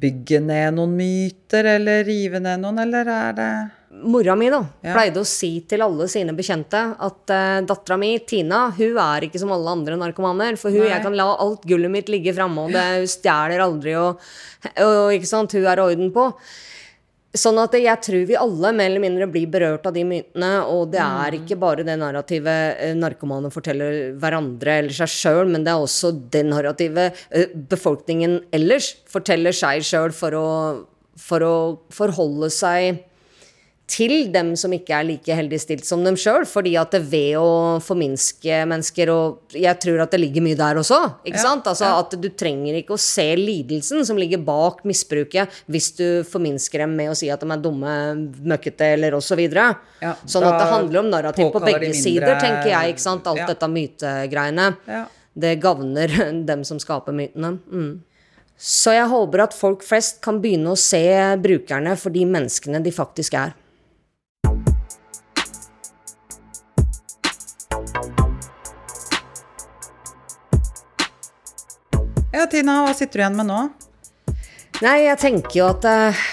bygge 0.00 0.40
ned 0.42 0.74
noen 0.78 0.94
myter, 0.98 1.66
eller 1.76 2.04
rive 2.06 2.40
ned 2.42 2.62
noen, 2.62 2.80
eller 2.86 3.10
er 3.14 3.36
det 3.38 3.54
Mora 3.94 4.34
mi 4.34 4.48
da, 4.50 4.58
Ja. 4.82 4.90
pleide 4.90 5.20
å 5.22 5.26
si 5.28 5.60
til 5.70 5.84
alle 5.84 6.08
sine 6.10 6.32
bekjente 6.34 6.80
at 6.98 7.30
uh, 7.30 7.60
dattera 7.62 7.94
mi, 7.96 8.16
Tina, 8.26 8.64
hun 8.74 8.98
er 8.98 9.28
ikke 9.28 9.38
som 9.38 9.52
alle 9.54 9.70
andre 9.70 9.94
narkomaner. 10.00 10.58
For 10.58 10.74
hun, 10.74 10.82
Nei. 10.82 10.90
jeg 10.90 11.04
kan 11.04 11.14
la 11.14 11.28
alt 11.30 11.62
gullet 11.62 11.92
mitt 11.94 12.10
ligge 12.10 12.34
framme, 12.34 12.66
og 12.66 12.74
det, 12.74 12.82
hun 12.98 13.06
stjeler 13.12 13.62
aldri, 13.62 13.94
og, 13.94 14.18
og 14.82 15.14
ikke 15.14 15.30
sant, 15.30 15.54
hun 15.54 15.68
er 15.70 15.84
orden 15.84 16.10
på. 16.16 16.26
Sånn 17.34 17.56
at 17.58 17.72
jeg 17.74 17.98
tror 18.06 18.26
vi 18.28 18.36
alle 18.38 18.70
mer 18.72 18.86
eller 18.92 19.02
mindre 19.02 19.26
blir 19.26 19.48
berørt 19.50 19.86
av 19.88 19.94
de 19.96 20.04
myntene. 20.06 20.50
og 20.70 20.92
det 20.92 21.00
Mm. 21.00 21.24
er 21.26 21.32
ikke 21.40 21.58
bare 21.58 21.82
det 21.84 21.98
narrativet 21.98 22.76
eh, 22.78 22.94
narkomane 22.94 23.50
forteller 23.50 24.12
hverandre 24.14 24.78
eller 24.78 24.90
seg 24.94 25.08
sjøl, 25.08 25.48
men 25.50 25.64
det 25.64 25.72
er 25.72 25.82
også 25.82 26.12
det 26.30 26.44
narrativet 26.46 27.12
eh, 27.32 27.46
befolkningen 27.52 28.44
ellers 28.52 28.94
forteller 29.10 29.50
seg 29.52 29.82
sjøl 29.82 30.12
for, 30.12 30.86
for 31.18 31.40
å 31.40 31.78
forholde 31.90 32.50
seg 32.50 33.02
til 33.86 34.30
dem 34.32 34.54
som 34.56 34.72
ikke 34.72 34.94
er 34.96 35.04
like 35.04 35.34
heldig 35.36 35.58
stilt 35.60 35.84
som 35.84 36.00
dem 36.06 36.16
sjøl. 36.16 36.46
Fordi 36.48 36.70
at 36.80 36.94
det 36.96 37.02
ved 37.10 37.34
å 37.36 37.48
forminske 37.84 38.62
mennesker 38.70 39.10
Og 39.12 39.52
jeg 39.52 39.76
tror 39.82 40.00
at 40.00 40.10
det 40.14 40.20
ligger 40.22 40.40
mye 40.46 40.56
der 40.56 40.80
også. 40.80 40.98
Ikke 41.26 41.36
Ja, 41.36 41.42
sant? 41.42 41.66
Altså 41.68 41.84
ja. 41.84 41.98
At 42.00 42.14
du 42.20 42.28
trenger 42.30 42.78
ikke 42.80 42.94
å 42.96 43.00
se 43.00 43.26
lidelsen 43.36 44.04
som 44.08 44.16
ligger 44.16 44.40
bak 44.40 44.80
misbruket, 44.88 45.52
hvis 45.68 45.90
du 45.98 46.06
forminsker 46.24 46.78
dem 46.86 46.96
med 46.96 47.10
å 47.12 47.16
si 47.18 47.28
at 47.30 47.40
de 47.44 47.50
er 47.52 47.60
dumme, 47.60 47.92
møkkete 48.40 48.94
eller 48.94 49.12
osv. 49.18 49.38
Ja, 49.52 50.14
sånn 50.24 50.46
at 50.48 50.56
det 50.62 50.70
handler 50.72 51.00
om 51.04 51.10
narrativ 51.12 51.52
på 51.52 51.60
begge 51.60 51.84
mindre- 51.84 52.00
sider, 52.00 52.40
tenker 52.40 52.70
jeg. 52.72 52.94
ikke 52.94 53.04
sant? 53.04 53.26
Alt 53.26 53.38
Ja. 53.44 53.46
dette 53.52 53.68
mytegreiene. 53.68 54.76
Ja. 54.88 55.04
Det 55.36 55.60
gagner 55.60 56.08
dem 56.46 56.64
som 56.64 56.78
skaper 56.78 57.12
mytene. 57.12 57.58
Mm. 57.70 58.00
Så 58.56 58.92
jeg 58.94 59.08
håper 59.10 59.42
at 59.42 59.52
folk 59.52 59.82
flest 59.82 60.20
kan 60.22 60.40
begynne 60.40 60.70
å 60.72 60.78
se 60.78 61.02
brukerne 61.42 61.96
for 61.98 62.10
de 62.14 62.24
menneskene 62.24 62.80
de 62.82 62.90
faktisk 62.94 63.34
er. 63.34 63.52
Tina, 72.50 72.80
hva 72.84 72.94
sitter 72.96 73.18
du 73.18 73.24
igjen 73.24 73.36
med 73.38 73.48
nå? 73.48 73.60
Nei, 74.82 74.96
jeg 75.06 75.20
tenker 75.22 75.58
jo 75.58 75.68
at 75.70 75.86
uh, 75.86 76.24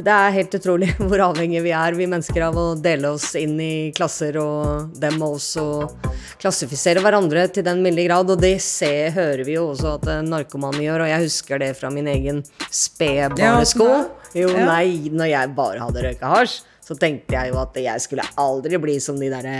det 0.00 0.12
er 0.14 0.34
helt 0.34 0.54
utrolig 0.56 0.88
hvor 1.08 1.22
avhengige 1.30 1.64
vi 1.64 1.74
er, 1.76 1.96
vi 1.98 2.08
mennesker, 2.10 2.44
av 2.46 2.58
å 2.58 2.66
dele 2.78 3.12
oss 3.14 3.32
inn 3.38 3.56
i 3.62 3.90
klasser 3.96 4.38
og 4.40 4.96
dem 5.00 5.20
og 5.20 5.36
oss, 5.38 5.50
og 5.60 6.08
klassifisere 6.40 7.02
hverandre 7.04 7.46
til 7.52 7.66
den 7.66 7.82
milde 7.84 8.06
grad. 8.08 8.30
Og 8.32 8.40
det 8.40 8.56
ser, 8.64 9.10
hører 9.16 9.44
vi 9.46 9.58
jo 9.58 9.68
også 9.74 9.96
at 9.98 10.08
eh, 10.14 10.24
narkomane 10.26 10.82
gjør, 10.84 11.04
og 11.04 11.12
jeg 11.12 11.26
husker 11.26 11.62
det 11.62 11.74
fra 11.78 11.92
min 11.92 12.08
egen 12.10 12.42
spedbarnesko. 12.70 13.90
Jo, 14.38 14.50
nei, 14.54 15.10
når 15.12 15.32
jeg 15.34 15.54
bare 15.58 15.84
hadde 15.84 16.06
røyka 16.06 16.34
hasj, 16.36 16.60
så 16.86 16.96
tenkte 16.98 17.36
jeg 17.36 17.52
jo 17.52 17.60
at 17.60 17.76
jeg 17.78 18.02
skulle 18.02 18.26
aldri 18.40 18.78
bli 18.82 18.96
som 19.02 19.18
de 19.20 19.28
derre 19.30 19.58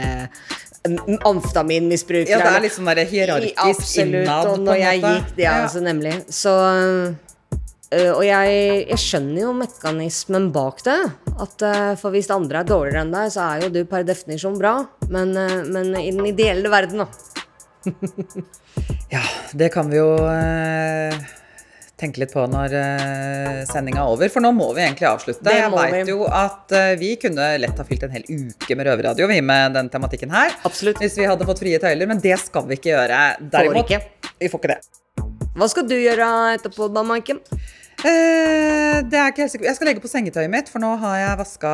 amfetaminmisbrukere. 1.28 2.30
Ja, 2.32 2.38
det 2.44 2.52
er 2.56 2.62
litt 2.64 2.74
sånn 2.76 2.88
der 2.88 3.02
hierarkisk 3.08 3.58
Absolutt, 3.64 4.22
innad, 4.24 4.46
og 4.48 4.62
når 4.64 4.78
jeg 4.80 5.02
gikk, 5.02 5.34
ja, 5.36 5.42
Ja. 5.44 5.56
altså 5.64 5.82
nemlig. 5.84 6.14
Så 6.32 6.54
øh, 7.92 8.12
Og 8.16 8.22
jeg, 8.24 8.86
jeg 8.88 8.98
skjønner 9.02 9.40
jo 9.42 9.52
mekanismen 9.58 10.50
bak 10.54 10.80
det. 10.86 10.98
At 11.40 11.62
øh, 11.66 11.96
For 12.00 12.10
hvis 12.14 12.30
andre 12.30 12.62
er 12.62 12.68
dårligere 12.70 13.02
enn 13.04 13.12
deg, 13.12 13.32
så 13.34 13.40
er 13.50 13.66
jo 13.66 13.72
du 13.74 13.84
per 13.84 14.04
definisjon 14.08 14.56
bra. 14.60 14.76
Men, 15.10 15.36
øh, 15.36 15.66
men 15.68 15.92
i 15.98 16.10
den 16.14 16.24
ideelle 16.32 16.70
verden, 16.72 17.04
da. 17.04 17.08
Ja, 19.10 19.20
det 19.56 19.72
kan 19.74 19.88
vi 19.90 19.96
jo 19.98 20.12
tenke 22.00 22.22
litt 22.22 22.32
på 22.34 22.44
når 22.50 22.74
eh, 22.76 23.60
sendinga 23.68 24.02
er 24.02 24.14
over, 24.14 24.30
for 24.32 24.44
nå 24.44 24.52
må 24.56 24.70
vi 24.76 24.84
egentlig 24.84 25.08
avslutte. 25.10 25.44
Det 25.46 25.56
Jeg 25.56 25.72
veit 25.74 26.10
jo 26.10 26.24
at 26.26 26.74
eh, 26.76 26.94
vi 27.00 27.12
kunne 27.20 27.50
lett 27.60 27.82
ha 27.82 27.86
fylt 27.86 28.06
en 28.06 28.14
hel 28.16 28.24
uke 28.28 28.78
med 28.78 28.88
røverradio, 28.88 29.28
vi 29.30 29.40
med 29.44 29.76
den 29.76 29.90
tematikken 29.92 30.32
her. 30.34 30.54
Absolutt. 30.68 31.02
Hvis 31.02 31.18
vi 31.20 31.28
hadde 31.28 31.48
fått 31.48 31.62
frie 31.62 31.80
tøyler, 31.82 32.10
men 32.10 32.22
det 32.22 32.36
skal 32.42 32.66
vi 32.70 32.80
ikke 32.80 32.94
gjøre. 32.94 33.20
Derimot, 33.52 33.90
ikke. 33.90 34.32
vi 34.40 34.50
får 34.52 34.64
ikke 34.64 34.74
det. 34.74 34.80
Hva 35.60 35.68
skal 35.70 35.86
du 35.90 35.96
gjøre 35.98 36.30
etterpå, 36.56 36.88
da, 36.94 37.04
Maiken? 37.06 37.42
Eh, 38.00 38.96
det 39.10 39.18
er 39.18 39.26
ikke 39.32 39.42
helt 39.44 39.52
sikkert. 39.52 39.66
Jeg 39.68 39.76
skal 39.76 39.86
legge 39.90 40.00
på 40.04 40.08
sengetøyet 40.10 40.50
mitt, 40.52 40.68
for 40.72 40.78
nå 40.82 40.90
har 41.02 41.14
jeg 41.20 41.34
vaska, 41.40 41.70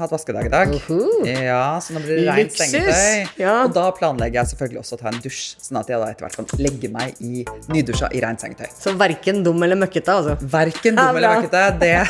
hatt 0.00 0.12
vaskedag 0.14 0.44
i 0.46 0.52
dag. 0.52 0.66
Uhu. 0.74 0.98
Ja, 1.26 1.78
Så 1.82 1.88
nå 1.96 2.00
blir 2.04 2.14
det 2.20 2.26
rent 2.36 2.54
sengetøy. 2.58 3.14
Ja. 3.42 3.54
Og 3.64 3.70
da 3.74 3.84
planlegger 3.96 4.36
jeg 4.42 4.48
selvfølgelig 4.52 4.80
også 4.84 4.94
å 4.98 5.00
ta 5.02 5.08
en 5.10 5.20
dusj, 5.24 5.42
sånn 5.66 5.78
at 5.80 5.88
jeg 5.90 5.98
da 6.02 6.06
etter 6.12 6.24
hvert 6.28 6.38
kan 6.38 6.46
legge 6.62 6.88
meg 6.94 7.08
i 7.24 7.26
nydusja 7.74 8.06
i 8.14 8.18
rent 8.24 8.40
sengetøy. 8.44 8.68
Så 8.70 8.88
verken 9.00 9.36
dum 9.46 9.58
eller 9.66 9.78
møkkete, 9.82 10.10
altså. 10.14 10.34
Verken 10.54 10.94
Ja, 10.94 10.98
dum 11.10 11.16
eller 11.18 11.28
bra. 11.28 11.34
møkkete, 11.42 11.62
det 11.82 11.98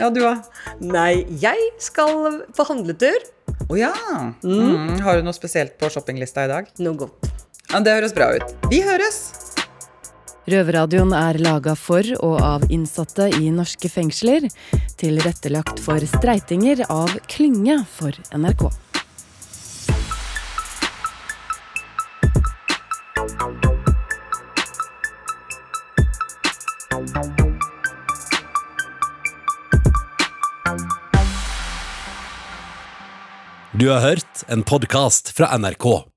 Ja, 0.00 0.06
du 0.10 0.20
òg. 0.26 0.38
Nei, 0.82 1.24
jeg 1.40 1.58
skal 1.82 2.40
på 2.56 2.62
handletur. 2.68 3.20
Å 3.70 3.74
ja. 3.78 3.92
Mm. 4.44 4.98
Har 5.04 5.12
du 5.20 5.24
noe 5.28 5.36
spesielt 5.36 5.72
på 5.80 5.88
shoppinglista 5.92 6.44
i 6.44 6.48
dag? 6.50 6.64
Noe 6.82 6.96
godt. 7.04 7.18
Ja, 7.70 7.78
det 7.80 7.92
høres 7.96 8.12
bra 8.16 8.26
ut. 8.36 8.48
Vi 8.70 8.80
høres! 8.84 9.18
Røverradioen 10.44 11.14
er 11.16 11.38
laga 11.40 11.72
for 11.78 12.04
og 12.20 12.36
av 12.44 12.64
innsatte 12.68 13.30
i 13.40 13.48
norske 13.48 13.88
fengsler. 13.88 14.44
Tilrettelagt 15.00 15.80
for 15.80 16.04
streitinger 16.04 16.84
av 16.92 17.14
Klynge 17.32 17.80
for 17.88 18.12
NRK. 18.36 18.68
Du 33.74 33.88
har 33.90 34.00
hørt 34.00 34.44
en 34.48 34.62
podkast 34.62 35.32
fra 35.36 35.56
NRK. 35.58 36.13